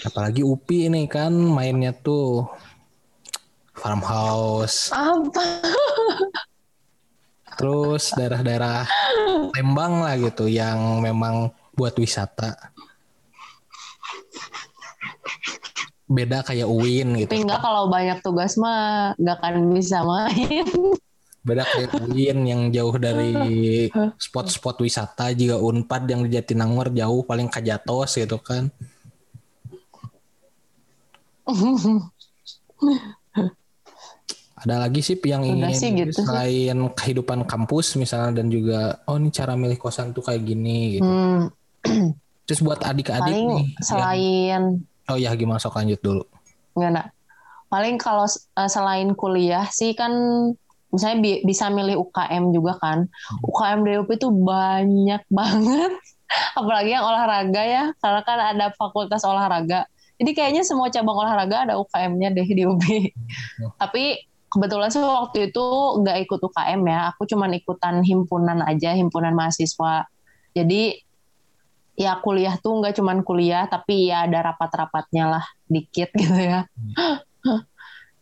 Apalagi 0.03 0.43
UPI 0.43 0.91
ini 0.91 1.07
kan 1.07 1.31
mainnya 1.31 1.95
tuh 1.95 2.47
farmhouse. 3.75 4.91
Apa? 4.91 5.63
Terus 7.53 8.11
daerah-daerah 8.17 8.87
Lembang 9.53 10.01
lah 10.01 10.17
gitu 10.17 10.49
yang 10.49 10.99
memang 10.99 11.53
buat 11.77 11.93
wisata 11.97 12.72
beda 16.05 16.43
kayak 16.43 16.67
UIN 16.67 17.15
gitu 17.17 17.31
Tapi 17.31 17.41
enggak 17.41 17.61
kalau 17.61 17.87
banyak 17.87 18.19
tugas 18.19 18.53
mah 18.55 19.15
nggak 19.15 19.37
akan 19.39 19.55
bisa 19.71 20.03
main. 20.03 20.67
beda 21.43 21.63
kayak 21.65 21.91
UIN 22.01 22.39
yang 22.43 22.61
jauh 22.69 22.95
dari 22.95 23.87
spot-spot 24.17 24.79
wisata 24.79 25.31
juga 25.33 25.59
Unpad 25.59 26.03
yang 26.07 26.21
di 26.23 26.31
Jatinangor 26.31 26.87
jauh 26.89 27.23
paling 27.23 27.47
kajatos 27.47 28.15
gitu 28.15 28.39
kan 28.39 28.71
ada 34.55 34.79
lagi 34.79 35.03
sih 35.03 35.19
yang 35.19 35.43
ingin 35.43 35.75
sih 35.75 35.91
gitu 35.91 36.11
sih. 36.13 36.23
selain 36.23 36.77
kehidupan 36.95 37.43
kampus 37.43 37.99
misalnya 37.99 38.39
dan 38.39 38.47
juga 38.47 39.03
oh 39.03 39.19
ini 39.19 39.27
cara 39.27 39.59
milih 39.59 39.75
kosan 39.75 40.15
tuh 40.15 40.23
kayak 40.23 40.39
gini 40.41 40.77
gitu 40.95 41.03
Hmm, 41.03 41.51
terus 42.47 42.63
buat 42.63 42.79
adik-adik 42.79 43.35
nih 43.35 43.65
selain 43.83 44.23
yang- 44.49 44.79
oh 45.09 45.17
ya 45.17 45.35
gimana 45.35 45.59
sok 45.59 45.79
lanjut 45.79 45.99
dulu 45.99 46.23
Enggak, 46.73 46.91
nak. 46.93 47.07
Paling 47.69 47.95
kalau 48.01 48.25
eh, 48.29 48.69
selain 48.69 49.13
kuliah 49.13 49.65
sih 49.69 49.93
kan 49.93 50.13
misalnya 50.89 51.17
bi- 51.21 51.41
bisa 51.45 51.69
milih 51.69 52.01
UKM 52.01 52.53
juga 52.53 52.77
kan. 52.77 53.05
UKM 53.45 53.85
DUP 53.85 54.09
itu 54.13 54.29
banyak 54.29 55.21
banget. 55.37 55.93
Apalagi 56.57 56.97
yang 56.97 57.05
olahraga 57.05 57.61
ya, 57.61 57.83
karena 58.01 58.21
kan 58.25 58.37
ada 58.41 58.73
fakultas 58.73 59.21
olahraga. 59.21 59.85
Jadi 60.17 60.31
kayaknya 60.33 60.61
semua 60.65 60.89
cabang 60.89 61.17
olahraga 61.17 61.69
ada 61.69 61.73
UKM-nya 61.77 62.33
deh 62.33 62.45
di 62.45 62.65
UB. 62.65 62.81
Tapi 63.81 64.21
kebetulan 64.49 64.89
sih 64.89 65.01
waktu 65.01 65.49
itu 65.53 65.65
nggak 66.01 66.17
ikut 66.29 66.39
UKM 66.41 66.81
ya. 66.89 67.13
Aku 67.13 67.25
cuman 67.29 67.53
ikutan 67.53 68.01
himpunan 68.01 68.61
aja, 68.65 68.97
himpunan 68.97 69.33
mahasiswa. 69.33 70.09
Jadi 70.53 71.01
ya 71.93 72.17
kuliah 72.21 72.57
tuh 72.57 72.81
nggak 72.81 72.97
cuman 72.97 73.21
kuliah, 73.21 73.69
tapi 73.69 74.09
ya 74.09 74.25
ada 74.25 74.53
rapat-rapatnya 74.53 75.37
lah 75.37 75.45
dikit 75.69 76.09
gitu 76.21 76.39
ya. 76.39 76.65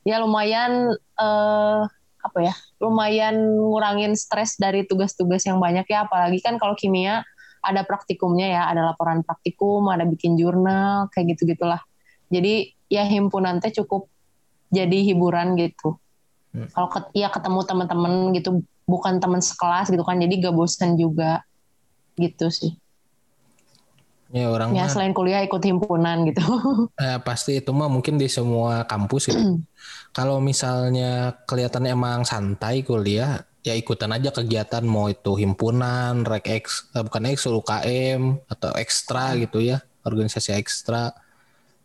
ya 0.03 0.15
lumayan 0.19 0.91
eh, 0.97 1.81
apa 2.21 2.39
ya? 2.43 2.53
Lumayan 2.77 3.35
ngurangin 3.39 4.13
stres 4.13 4.59
dari 4.59 4.83
tugas-tugas 4.85 5.45
yang 5.47 5.57
banyak 5.57 5.87
ya. 5.87 6.05
Apalagi 6.05 6.39
kan 6.43 6.59
kalau 6.59 6.75
kimia 6.75 7.23
ada 7.61 7.85
praktikumnya 7.85 8.47
ya, 8.49 8.61
ada 8.67 8.91
laporan 8.91 9.21
praktikum, 9.21 9.85
ada 9.87 10.03
bikin 10.03 10.35
jurnal, 10.35 11.07
kayak 11.13 11.37
gitu-gitulah. 11.37 11.79
Jadi 12.33 12.73
ya 12.89 13.05
himpunan 13.05 13.61
teh 13.61 13.71
cukup 13.71 14.09
jadi 14.73 15.03
hiburan 15.13 15.55
gitu. 15.55 16.01
Hmm. 16.51 16.67
Kalau 16.73 16.87
ket- 16.91 17.13
ya 17.15 17.29
ketemu 17.31 17.63
teman-teman 17.63 18.13
gitu, 18.35 18.65
bukan 18.89 19.21
teman 19.21 19.39
sekelas 19.39 19.93
gitu 19.93 20.03
kan, 20.03 20.19
jadi 20.19 20.49
gak 20.49 20.55
bosan 20.57 20.99
juga 20.99 21.45
gitu 22.19 22.51
sih. 22.51 22.80
Ya 24.31 24.47
orang 24.51 24.73
Ya 24.75 24.87
selain 24.87 25.11
kuliah 25.11 25.43
ikut 25.43 25.61
himpunan 25.63 26.27
gitu. 26.27 26.41
eh, 27.03 27.19
pasti 27.21 27.59
itu 27.59 27.71
mah 27.75 27.91
mungkin 27.91 28.15
di 28.15 28.27
semua 28.31 28.83
kampus 28.87 29.31
gitu. 29.31 29.59
Kalau 30.11 30.43
misalnya 30.43 31.43
kelihatan 31.47 31.87
emang 31.87 32.27
santai 32.27 32.83
kuliah 32.83 33.43
ya 33.61 33.77
ikutan 33.77 34.09
aja 34.09 34.33
kegiatan 34.33 34.81
mau 34.81 35.05
itu 35.05 35.37
himpunan 35.37 36.25
rek 36.25 36.49
X 36.65 36.89
eh, 36.97 37.03
bukan 37.05 37.29
X 37.29 37.45
UKM 37.45 38.21
atau 38.49 38.71
ekstra 38.75 39.37
gitu 39.37 39.61
ya 39.61 39.83
organisasi 40.03 40.57
ekstra. 40.57 41.13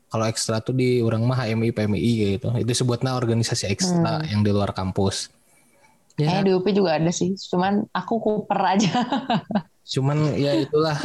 Kalau 0.06 0.24
ekstra 0.24 0.62
tuh 0.62 0.72
di 0.72 1.02
orang 1.02 1.26
mah 1.26 1.44
HMI 1.44 1.74
PMI 1.74 2.38
gitu. 2.38 2.48
Itu 2.56 2.72
sebutnya 2.72 3.18
organisasi 3.18 3.68
ekstra 3.68 4.22
yang 4.30 4.46
di 4.46 4.54
luar 4.54 4.70
kampus. 4.72 5.28
Eh 6.16 6.24
ya 6.24 6.40
di 6.40 6.56
UP 6.56 6.64
juga 6.72 6.96
ada 6.96 7.12
sih, 7.12 7.36
cuman 7.36 7.84
aku 7.92 8.16
kuper 8.16 8.60
aja. 8.64 9.04
cuman 9.92 10.32
ya 10.40 10.56
itulah 10.56 10.96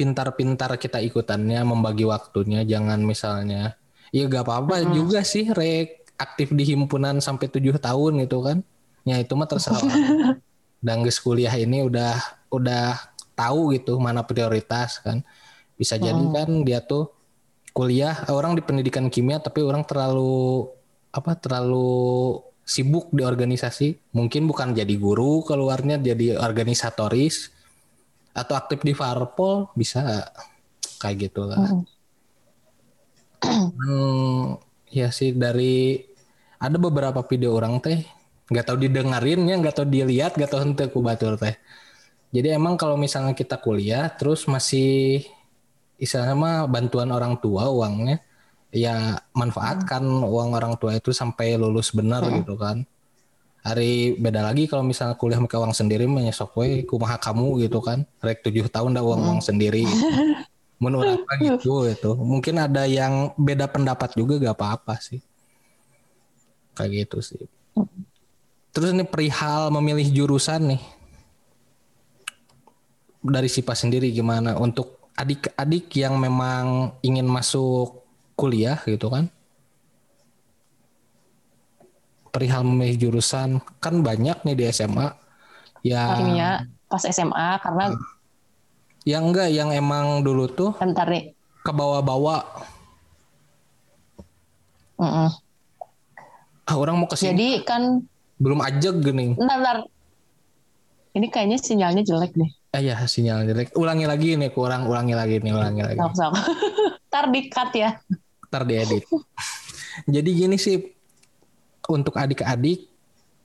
pintar-pintar 0.00 0.80
kita 0.80 0.96
ikutannya 1.04 1.60
membagi 1.60 2.08
waktunya 2.08 2.64
jangan 2.64 3.04
misalnya 3.04 3.76
ya 4.16 4.24
gak 4.24 4.48
apa-apa 4.48 4.88
juga 4.96 5.20
sih 5.20 5.52
rek 5.52 6.08
aktif 6.16 6.56
di 6.56 6.64
himpunan 6.72 7.20
sampai 7.20 7.52
tujuh 7.52 7.76
tahun 7.76 8.24
gitu 8.24 8.40
kan. 8.40 8.64
Ya 9.04 9.16
itu 9.20 9.32
mah 9.32 9.48
terserah 9.48 9.80
dan 10.84 11.04
geus 11.04 11.20
kuliah 11.20 11.52
ini 11.52 11.84
udah 11.84 12.16
udah 12.52 12.96
tahu 13.36 13.76
gitu 13.76 13.96
mana 14.00 14.24
prioritas 14.24 15.00
kan. 15.00 15.24
Bisa 15.76 15.96
jadi 15.96 16.20
kan 16.32 16.48
dia 16.64 16.84
tuh 16.84 17.08
kuliah 17.72 18.16
orang 18.28 18.56
di 18.56 18.64
pendidikan 18.64 19.08
kimia 19.08 19.40
tapi 19.40 19.64
orang 19.64 19.84
terlalu 19.84 20.68
apa 21.12 21.36
terlalu 21.36 22.40
sibuk 22.64 23.08
di 23.12 23.24
organisasi. 23.24 24.12
Mungkin 24.12 24.44
bukan 24.44 24.76
jadi 24.76 24.94
guru 25.00 25.40
keluarnya 25.44 25.96
jadi 25.96 26.36
organisatoris 26.36 27.59
atau 28.32 28.54
aktif 28.56 28.80
di 28.82 28.92
Farpol 28.96 29.70
bisa. 29.74 30.30
Kayak 31.00 31.32
gitulah 31.32 31.58
Mm. 33.40 33.72
Hmm, 33.72 34.60
ya 34.92 35.08
sih 35.08 35.32
dari 35.32 35.96
ada 36.60 36.76
beberapa 36.76 37.24
video 37.24 37.56
orang 37.56 37.80
teh 37.80 38.04
nggak 38.52 38.64
tahu 38.68 38.84
didengerinnya 38.84 39.56
nggak 39.64 39.80
tahu 39.80 39.88
dilihat 39.88 40.36
nggak 40.36 40.50
tahu 40.52 40.60
henteu 40.60 40.92
ku 40.92 41.00
batur 41.00 41.40
teh. 41.40 41.56
Jadi 42.36 42.52
emang 42.52 42.76
kalau 42.76 43.00
misalnya 43.00 43.32
kita 43.32 43.56
kuliah 43.56 44.12
terus 44.12 44.44
masih 44.44 45.24
istilahnya 45.96 46.36
mah 46.36 46.56
bantuan 46.68 47.08
orang 47.16 47.40
tua 47.40 47.72
uangnya 47.72 48.20
ya 48.70 49.18
manfaatkan 49.34 50.04
uang 50.04 50.54
orang 50.54 50.78
tua 50.78 50.94
itu 51.00 51.10
sampai 51.10 51.58
lulus 51.58 51.90
benar 51.90 52.22
gitu 52.30 52.54
kan 52.54 52.86
hari 53.60 54.16
beda 54.16 54.40
lagi 54.40 54.64
kalau 54.64 54.80
misalnya 54.80 55.16
kuliah 55.20 55.36
mereka 55.36 55.60
uang 55.60 55.76
sendiri 55.76 56.08
menyesok 56.08 56.56
we 56.56 56.82
kumaha 56.88 57.20
kamu 57.20 57.64
gitu 57.64 57.80
kan. 57.84 58.08
Rek 58.24 58.40
tujuh 58.44 58.68
tahun 58.72 58.96
dah 58.96 59.04
uang 59.04 59.20
uang 59.20 59.40
sendiri 59.44 59.84
menurut 60.80 61.20
apa 61.20 61.36
gitu 61.44 61.84
itu 61.84 62.10
mungkin 62.16 62.56
ada 62.56 62.88
yang 62.88 63.36
beda 63.36 63.68
pendapat 63.68 64.16
juga 64.16 64.40
gak 64.40 64.56
apa-apa 64.56 64.96
sih. 65.00 65.20
Kayak 66.72 67.06
gitu 67.06 67.18
sih. 67.20 67.42
Terus 68.72 68.96
ini 68.96 69.04
perihal 69.04 69.68
memilih 69.68 70.08
jurusan 70.08 70.76
nih. 70.76 70.82
Dari 73.20 73.52
Sipa 73.52 73.76
sendiri 73.76 74.08
gimana? 74.08 74.56
Untuk 74.56 75.12
adik-adik 75.12 75.92
yang 76.00 76.16
memang 76.16 76.96
ingin 77.04 77.28
masuk 77.28 78.00
kuliah 78.32 78.80
gitu 78.88 79.12
kan 79.12 79.28
perihal 82.30 82.62
memilih 82.62 82.96
jurusan 83.08 83.48
kan 83.78 84.00
banyak 84.00 84.38
nih 84.42 84.54
di 84.54 84.64
SMA 84.70 85.06
yang 85.82 86.16
Kimia 86.16 86.50
pas 86.86 87.02
SMA 87.02 87.48
karena 87.58 87.94
yang 89.02 89.26
enggak 89.26 89.48
yang 89.48 89.70
emang 89.70 90.20
dulu 90.20 90.46
tuh 90.46 90.70
bentar 90.76 91.06
nih. 91.06 91.32
ke 91.60 91.70
bawah-bawah 91.70 92.42
Mm-mm. 94.96 95.28
ah, 96.66 96.76
orang 96.76 96.96
mau 96.96 97.08
ke 97.08 97.16
sini 97.16 97.32
Jadi 97.32 97.48
kan 97.64 97.82
belum 98.36 98.60
aja 98.60 98.92
gini 98.92 99.32
bentar, 99.34 99.56
bentar. 99.56 99.78
Ini 101.10 101.26
kayaknya 101.26 101.58
sinyalnya 101.58 102.02
jelek 102.04 102.32
deh. 102.32 102.50
eh 102.70 102.82
ya 102.84 102.94
sinyal 103.02 103.42
jelek 103.44 103.74
ulangi 103.74 104.06
lagi 104.06 104.36
nih 104.36 104.50
kurang 104.50 104.86
ulangi 104.86 105.10
lagi 105.10 105.40
nih 105.40 105.50
ulangi 105.50 105.82
lagi 105.82 105.98
Sok 105.98 106.14
sok. 106.14 106.32
Ntar 107.10 107.24
di 107.26 107.40
cut 107.48 107.70
ya. 107.74 107.90
ntar 108.46 108.62
diedit 108.62 109.06
jadi 110.06 110.26
gini 110.26 110.54
sih 110.56 110.78
untuk 111.92 112.16
adik-adik 112.16 112.90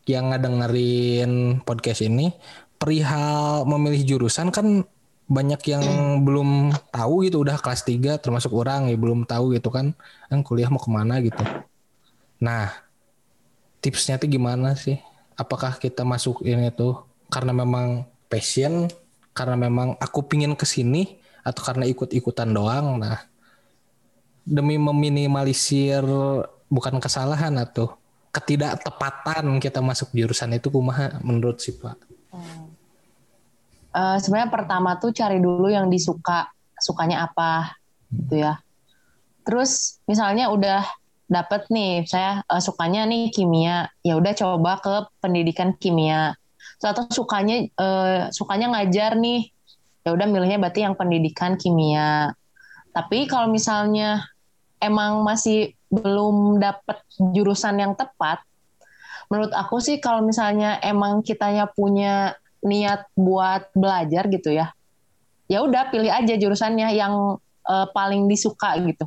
yang 0.06 0.30
ngedengerin 0.30 1.62
podcast 1.66 2.06
ini 2.06 2.30
perihal 2.78 3.66
memilih 3.66 4.16
jurusan 4.16 4.54
kan 4.54 4.86
banyak 5.26 5.62
yang 5.74 5.86
belum 6.22 6.70
tahu 6.94 7.26
gitu 7.26 7.42
udah 7.42 7.58
kelas 7.58 7.82
3 7.82 8.22
termasuk 8.22 8.54
orang 8.54 8.94
ya 8.94 8.98
belum 8.98 9.26
tahu 9.26 9.58
gitu 9.58 9.74
kan 9.74 9.98
kan 10.30 10.40
kuliah 10.46 10.70
mau 10.70 10.78
ke 10.78 10.90
mana? 10.94 11.18
gitu. 11.18 11.42
Nah 12.38 12.70
tipsnya 13.82 14.22
tuh 14.22 14.30
gimana 14.30 14.78
sih? 14.78 15.02
Apakah 15.34 15.82
kita 15.82 16.06
masuk 16.06 16.46
ini 16.46 16.70
tuh 16.70 17.02
karena 17.34 17.58
memang 17.58 18.06
passion 18.30 18.86
karena 19.34 19.58
memang 19.58 19.98
aku 19.98 20.30
pingin 20.30 20.54
ke 20.54 20.64
sini 20.64 21.18
atau 21.42 21.62
karena 21.66 21.90
ikut-ikutan 21.90 22.54
doang? 22.54 23.02
Nah 23.02 23.26
demi 24.46 24.78
meminimalisir 24.78 26.06
bukan 26.70 27.02
kesalahan 27.02 27.58
atau 27.58 27.98
ketidaktepatan 28.36 29.48
kita 29.64 29.80
masuk 29.80 30.12
jurusan 30.12 30.52
itu 30.60 30.68
kumaha 30.68 31.24
menurut 31.24 31.64
si 31.64 31.72
Pak 31.72 32.16
Eh, 33.96 34.18
sebenarnya 34.20 34.52
pertama 34.52 35.00
tuh 35.00 35.16
cari 35.16 35.40
dulu 35.40 35.72
yang 35.72 35.88
disuka, 35.88 36.52
sukanya 36.76 37.32
apa 37.32 37.80
gitu 38.12 38.44
ya. 38.44 38.60
Terus 39.48 40.04
misalnya 40.04 40.52
udah 40.52 40.84
dapet 41.32 41.72
nih, 41.72 42.04
saya 42.04 42.44
eh, 42.44 42.60
sukanya 42.60 43.08
nih 43.08 43.32
kimia, 43.32 43.88
ya 44.04 44.20
udah 44.20 44.36
coba 44.36 44.84
ke 44.84 44.96
pendidikan 45.24 45.72
kimia. 45.80 46.36
Terus 46.76 46.92
Atau 46.92 47.08
sukanya 47.24 47.72
eh, 47.72 48.22
sukanya 48.36 48.76
ngajar 48.76 49.16
nih, 49.16 49.48
ya 50.04 50.12
udah 50.12 50.28
milihnya 50.28 50.60
berarti 50.60 50.84
yang 50.84 51.00
pendidikan 51.00 51.56
kimia. 51.56 52.36
Tapi 52.92 53.32
kalau 53.32 53.48
misalnya 53.48 54.28
emang 54.84 55.24
masih 55.24 55.72
belum 55.90 56.58
dapet 56.62 57.02
jurusan 57.34 57.78
yang 57.82 57.94
tepat, 57.94 58.42
menurut 59.30 59.54
aku 59.54 59.82
sih 59.82 59.98
kalau 60.02 60.26
misalnya 60.26 60.78
emang 60.82 61.22
kitanya 61.22 61.70
punya 61.70 62.38
niat 62.66 63.06
buat 63.14 63.70
belajar 63.78 64.26
gitu 64.30 64.50
ya, 64.50 64.74
ya 65.46 65.62
udah 65.62 65.94
pilih 65.94 66.10
aja 66.10 66.34
jurusannya 66.34 66.98
yang 66.98 67.38
uh, 67.66 67.88
paling 67.94 68.26
disuka 68.26 68.74
gitu. 68.82 69.06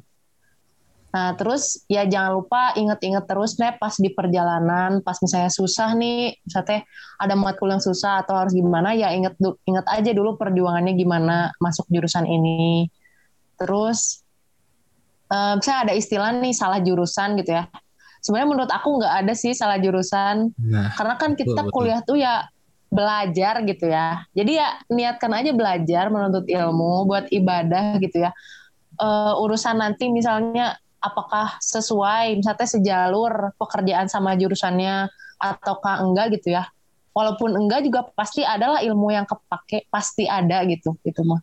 Nah, 1.09 1.33
terus 1.41 1.89
ya 1.89 2.05
jangan 2.05 2.37
lupa 2.37 2.77
inget-inget 2.77 3.25
terus 3.25 3.57
nih 3.57 3.81
pas 3.81 3.97
di 3.97 4.13
perjalanan, 4.13 5.01
pas 5.01 5.17
misalnya 5.25 5.49
susah 5.49 5.97
nih, 5.97 6.37
misalnya 6.45 6.85
ada 7.17 7.33
matkul 7.33 7.73
yang 7.73 7.81
susah 7.81 8.23
atau 8.23 8.37
harus 8.37 8.53
gimana, 8.53 8.93
ya 8.93 9.11
inget 9.17 9.35
inget 9.65 9.87
aja 9.89 10.11
dulu 10.13 10.37
perjuangannya 10.37 10.93
gimana 10.95 11.51
masuk 11.65 11.89
jurusan 11.89 12.29
ini. 12.29 12.93
Terus 13.57 14.21
uh, 15.31 15.57
misalnya 15.57 15.81
ada 15.89 15.95
istilah 15.95 16.31
nih 16.37 16.55
salah 16.57 16.81
jurusan 16.83 17.39
gitu 17.41 17.57
ya. 17.57 17.69
Sebenarnya 18.19 18.49
menurut 18.51 18.73
aku 18.75 18.99
nggak 18.99 19.15
ada 19.25 19.33
sih 19.39 19.55
salah 19.55 19.79
jurusan, 19.79 20.51
nah, 20.59 20.91
karena 20.99 21.15
kan 21.15 21.39
kita 21.39 21.63
betul, 21.63 21.71
kuliah 21.71 22.01
tuh 22.03 22.19
ya 22.19 22.51
belajar 22.91 23.63
gitu 23.63 23.87
ya. 23.87 24.27
Jadi 24.35 24.59
ya 24.59 24.69
niatkan 24.91 25.31
aja 25.39 25.55
belajar 25.55 26.11
menuntut 26.11 26.51
ilmu 26.51 27.07
buat 27.07 27.31
ibadah 27.31 28.01
gitu 28.03 28.27
ya. 28.27 28.35
Uh, 28.99 29.39
urusan 29.39 29.79
nanti 29.79 30.11
misalnya 30.11 30.75
apakah 30.99 31.55
sesuai 31.63 32.43
misalnya 32.43 32.67
sejalur 32.67 33.55
pekerjaan 33.55 34.11
sama 34.11 34.35
jurusannya 34.35 35.07
ataukah 35.39 36.03
enggak 36.03 36.35
gitu 36.39 36.59
ya 36.59 36.67
walaupun 37.15 37.55
enggak 37.55 37.87
juga 37.87 38.01
pasti 38.15 38.43
adalah 38.43 38.83
ilmu 38.83 39.15
yang 39.15 39.27
kepake 39.27 39.87
pasti 39.91 40.27
ada 40.27 40.67
gitu 40.67 40.99
gitu 41.07 41.23
mah 41.23 41.39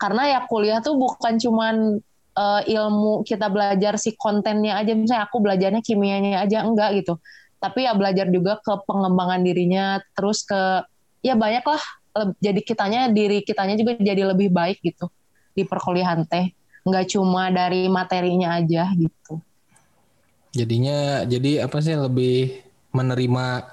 karena 0.00 0.36
ya 0.36 0.40
kuliah 0.48 0.80
tuh 0.80 0.96
bukan 0.96 1.36
cuman 1.36 2.00
uh, 2.38 2.62
ilmu 2.62 3.26
kita 3.26 3.50
belajar 3.50 3.98
si 3.98 4.14
kontennya 4.14 4.78
aja 4.78 4.94
misalnya 4.94 5.26
aku 5.26 5.42
belajarnya 5.42 5.82
kimianya 5.82 6.46
aja 6.46 6.62
enggak 6.62 7.02
gitu 7.02 7.18
tapi 7.58 7.90
ya 7.90 7.92
belajar 7.98 8.30
juga 8.30 8.62
ke 8.62 8.70
pengembangan 8.86 9.42
dirinya 9.42 9.98
terus 10.14 10.46
ke 10.46 10.86
ya 11.26 11.34
banyak 11.34 11.66
lah 11.66 11.82
jadi 12.38 12.60
kitanya 12.62 13.10
diri 13.10 13.42
kitanya 13.42 13.74
juga 13.74 13.98
jadi 13.98 14.22
lebih 14.30 14.54
baik 14.54 14.78
gitu 14.82 15.10
di 15.58 15.66
perkuliahan 15.66 16.22
teh 16.26 16.54
nggak 16.88 17.06
cuma 17.12 17.52
dari 17.52 17.86
materinya 17.90 18.56
aja 18.56 18.88
gitu. 18.96 19.42
Jadinya 20.56 21.28
jadi 21.28 21.68
apa 21.68 21.78
sih 21.84 21.94
lebih 21.94 22.64
menerima 22.96 23.68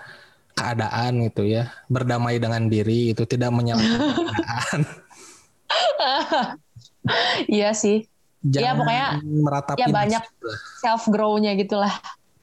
keadaan 0.56 1.24
gitu 1.32 1.48
ya, 1.48 1.72
berdamai 1.88 2.38
dengan 2.38 2.68
diri 2.68 3.16
itu 3.16 3.24
tidak 3.24 3.56
menyalahkan 3.56 4.12
keadaan. 4.20 4.80
iya 7.48 7.72
sih. 7.72 8.08
Iya 8.46 8.78
pokoknya 8.78 9.08
meratapi 9.26 9.80
ya 9.82 9.88
banyak 9.90 10.24
self 10.78 11.10
grow-nya 11.10 11.58
gitulah. 11.58 11.94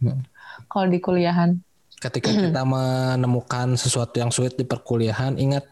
Hmm. 0.02 0.26
Kalau 0.66 0.86
di 0.90 0.98
kuliahan. 0.98 1.62
Ketika 2.02 2.34
kita 2.34 2.62
menemukan 2.74 3.78
sesuatu 3.78 4.18
yang 4.18 4.34
sulit 4.34 4.58
di 4.58 4.66
perkuliahan, 4.66 5.38
ingat 5.38 5.70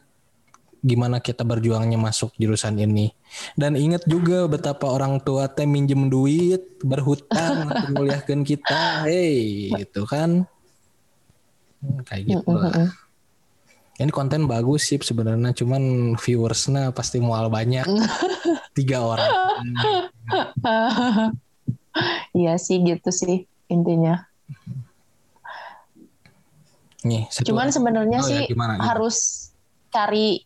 gimana 0.80 1.20
kita 1.20 1.42
berjuangnya 1.42 1.98
masuk 1.98 2.30
jurusan 2.38 2.78
ini. 2.78 3.10
Dan 3.58 3.74
ingat 3.74 4.06
juga 4.06 4.46
betapa 4.46 4.86
orang 4.86 5.18
tua 5.20 5.50
teh 5.50 5.66
minjem 5.66 6.06
duit, 6.06 6.78
berhutang 6.80 7.68
menguliahkan 7.90 8.46
kita. 8.46 9.10
Hey, 9.10 9.74
itu 9.74 10.06
kan. 10.06 10.46
Hmm, 11.82 12.00
kayak 12.06 12.22
gitu 12.38 12.50
lah. 12.54 12.92
Ini 14.00 14.08
konten 14.08 14.48
bagus 14.48 14.88
sih 14.88 14.96
sebenarnya, 14.96 15.52
cuman 15.52 16.14
viewersnya 16.16 16.88
pasti 16.96 17.20
mual 17.20 17.52
banyak. 17.52 17.84
Tiga 18.76 19.04
orang. 19.04 19.32
Iya 22.30 22.54
sih 22.54 22.78
gitu 22.86 23.10
sih 23.10 23.50
intinya. 23.66 24.30
Nih, 27.02 27.26
cuman 27.26 27.72
sebenarnya 27.72 28.18
oh, 28.22 28.28
ya, 28.28 28.30
sih 28.30 28.40
gimana, 28.52 28.76
gimana? 28.76 28.84
harus 28.92 29.50
cari 29.90 30.44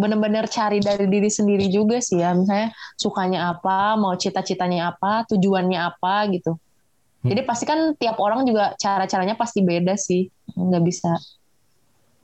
benar-benar 0.00 0.48
cari 0.48 0.80
dari 0.80 1.04
diri 1.04 1.28
sendiri 1.28 1.68
juga 1.68 2.00
sih 2.00 2.24
ya 2.24 2.32
misalnya 2.32 2.72
sukanya 2.96 3.52
apa 3.52 4.00
mau 4.00 4.16
cita-citanya 4.16 4.96
apa 4.96 5.28
tujuannya 5.28 5.76
apa 5.76 6.32
gitu 6.32 6.56
hmm. 6.56 7.28
jadi 7.28 7.40
pasti 7.44 7.68
kan 7.68 7.92
tiap 8.00 8.16
orang 8.16 8.48
juga 8.48 8.72
cara-caranya 8.80 9.36
pasti 9.36 9.60
beda 9.60 10.00
sih 10.00 10.24
nggak 10.56 10.82
bisa 10.88 11.12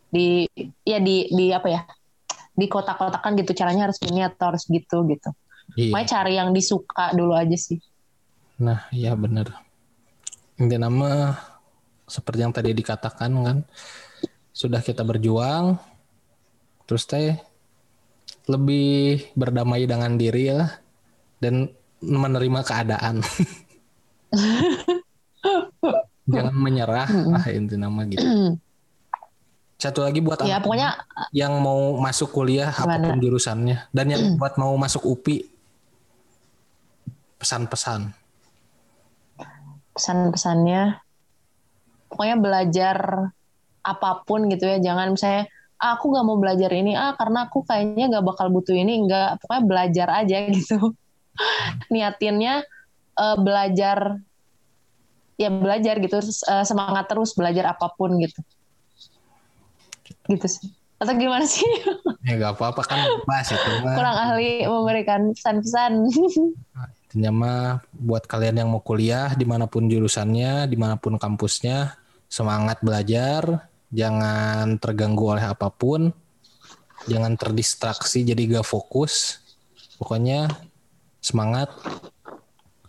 di 0.09 0.49
ya 0.89 0.97
di 1.05 1.29
di 1.29 1.53
apa 1.53 1.69
ya 1.69 1.85
di 2.57 2.65
kotak-kotakan 2.65 3.37
gitu 3.45 3.53
caranya 3.53 3.93
harus 3.93 4.01
ini 4.09 4.25
atau 4.25 4.57
harus 4.57 4.65
gitu 4.65 5.05
gitu 5.13 5.29
iya. 5.75 5.91
Makanya 5.91 6.09
cari 6.15 6.33
yang 6.39 6.51
disuka 6.55 7.11
dulu 7.17 7.35
aja 7.35 7.57
sih 7.59 7.83
nah 8.57 8.87
iya 8.95 9.13
benar 9.19 9.53
ini 10.57 10.77
nama 10.79 11.37
seperti 12.07 12.41
yang 12.47 12.55
tadi 12.55 12.71
dikatakan 12.73 13.33
kan 13.43 13.59
sudah 14.55 14.81
kita 14.81 15.03
berjuang 15.03 15.77
terus 16.87 17.05
teh 17.05 17.37
lebih 18.47 19.27
berdamai 19.35 19.85
dengan 19.85 20.15
diri 20.15 20.55
ya 20.55 20.71
dan 21.43 21.69
menerima 22.01 22.61
keadaan. 22.63 23.21
Jangan 26.27 26.55
menyerah, 26.59 27.07
ah 27.39 27.47
itu 27.47 27.79
nama 27.79 28.03
gitu. 28.11 28.59
Satu 29.79 30.03
lagi 30.03 30.19
buat 30.25 30.43
ya, 30.43 30.59
pokoknya 30.59 30.99
yang 31.31 31.63
mau 31.63 31.95
masuk 32.01 32.33
kuliah 32.33 32.73
gimana? 32.73 32.99
apa 32.99 33.13
pun 33.13 33.17
jurusannya 33.23 33.93
dan 33.93 34.07
yang 34.11 34.23
buat 34.41 34.57
mau 34.59 34.73
masuk 34.75 35.05
UPI 35.05 35.47
pesan-pesan. 37.41 38.13
Pesan-pesannya 39.97 41.01
pokoknya 42.13 42.37
belajar 42.41 42.97
apa 43.87 44.11
pun 44.27 44.51
gitu 44.51 44.67
ya, 44.67 44.83
jangan 44.83 45.15
misalnya 45.15 45.47
ah, 45.81 45.97
aku 45.97 46.13
nggak 46.13 46.27
mau 46.27 46.39
belajar 46.41 46.71
ini. 46.73 46.97
Ah 46.97 47.15
karena 47.17 47.49
aku 47.49 47.65
kayaknya 47.65 48.17
nggak 48.17 48.25
bakal 48.25 48.47
butuh 48.53 48.77
ini. 48.77 49.05
Nggak 49.05 49.45
pokoknya 49.45 49.63
belajar 49.65 50.09
aja 50.25 50.37
gitu. 50.57 50.97
Niatinnya 51.93 52.65
uh, 53.21 53.37
belajar 53.37 54.21
ya 55.37 55.49
belajar 55.53 56.01
gitu. 56.01 56.17
Uh, 56.49 56.65
semangat 56.65 57.07
terus 57.09 57.37
belajar 57.37 57.77
apa 57.77 57.93
pun 57.93 58.17
gitu. 58.21 58.41
Gitu 60.27 60.47
sih. 60.49 60.73
Atau 60.97 61.13
gimana 61.13 61.45
sih? 61.45 61.65
Ya 62.25 62.41
nggak 62.41 62.57
apa-apa 62.57 62.81
kan 62.89 63.05
mas 63.29 63.53
itu 63.53 63.71
kurang 63.85 64.17
ahli 64.17 64.65
memberikan 64.65 65.37
pesan-pesan 65.37 66.09
intinya 67.17 67.33
mah 67.33 67.65
buat 67.97 68.29
kalian 68.29 68.61
yang 68.61 68.69
mau 68.69 68.85
kuliah 68.85 69.33
di 69.33 69.49
mana 69.49 69.65
pun 69.65 69.89
jurusannya 69.89 70.69
di 70.69 70.77
mana 70.77 71.01
pun 71.01 71.17
kampusnya 71.17 71.97
semangat 72.29 72.85
belajar 72.85 73.73
jangan 73.89 74.77
terganggu 74.77 75.33
oleh 75.33 75.49
apa 75.49 75.73
pun 75.73 76.13
jangan 77.09 77.33
terdistraksi 77.41 78.21
jadi 78.21 78.61
gak 78.61 78.69
fokus 78.69 79.41
pokoknya 79.97 80.53
semangat 81.25 81.73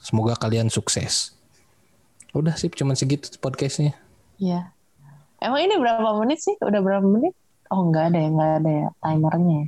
semoga 0.03 0.35
kalian 0.35 0.67
sukses 0.67 1.31
udah 2.35 2.59
sih 2.59 2.67
cuman 2.67 2.99
segitu 2.99 3.31
podcastnya 3.39 3.95
Iya. 4.37 4.69
Emang 5.41 5.61
ini 5.65 5.75
berapa 5.77 6.17
menit 6.21 6.41
sih? 6.41 6.55
Udah 6.61 6.81
berapa 6.81 7.05
menit? 7.05 7.33
Oh 7.73 7.89
enggak 7.89 8.13
ada 8.13 8.17
ya, 8.21 8.29
enggak 8.31 8.51
ada 8.63 8.71
ya 8.71 8.87
timernya. 9.01 9.57
Ya? 9.57 9.65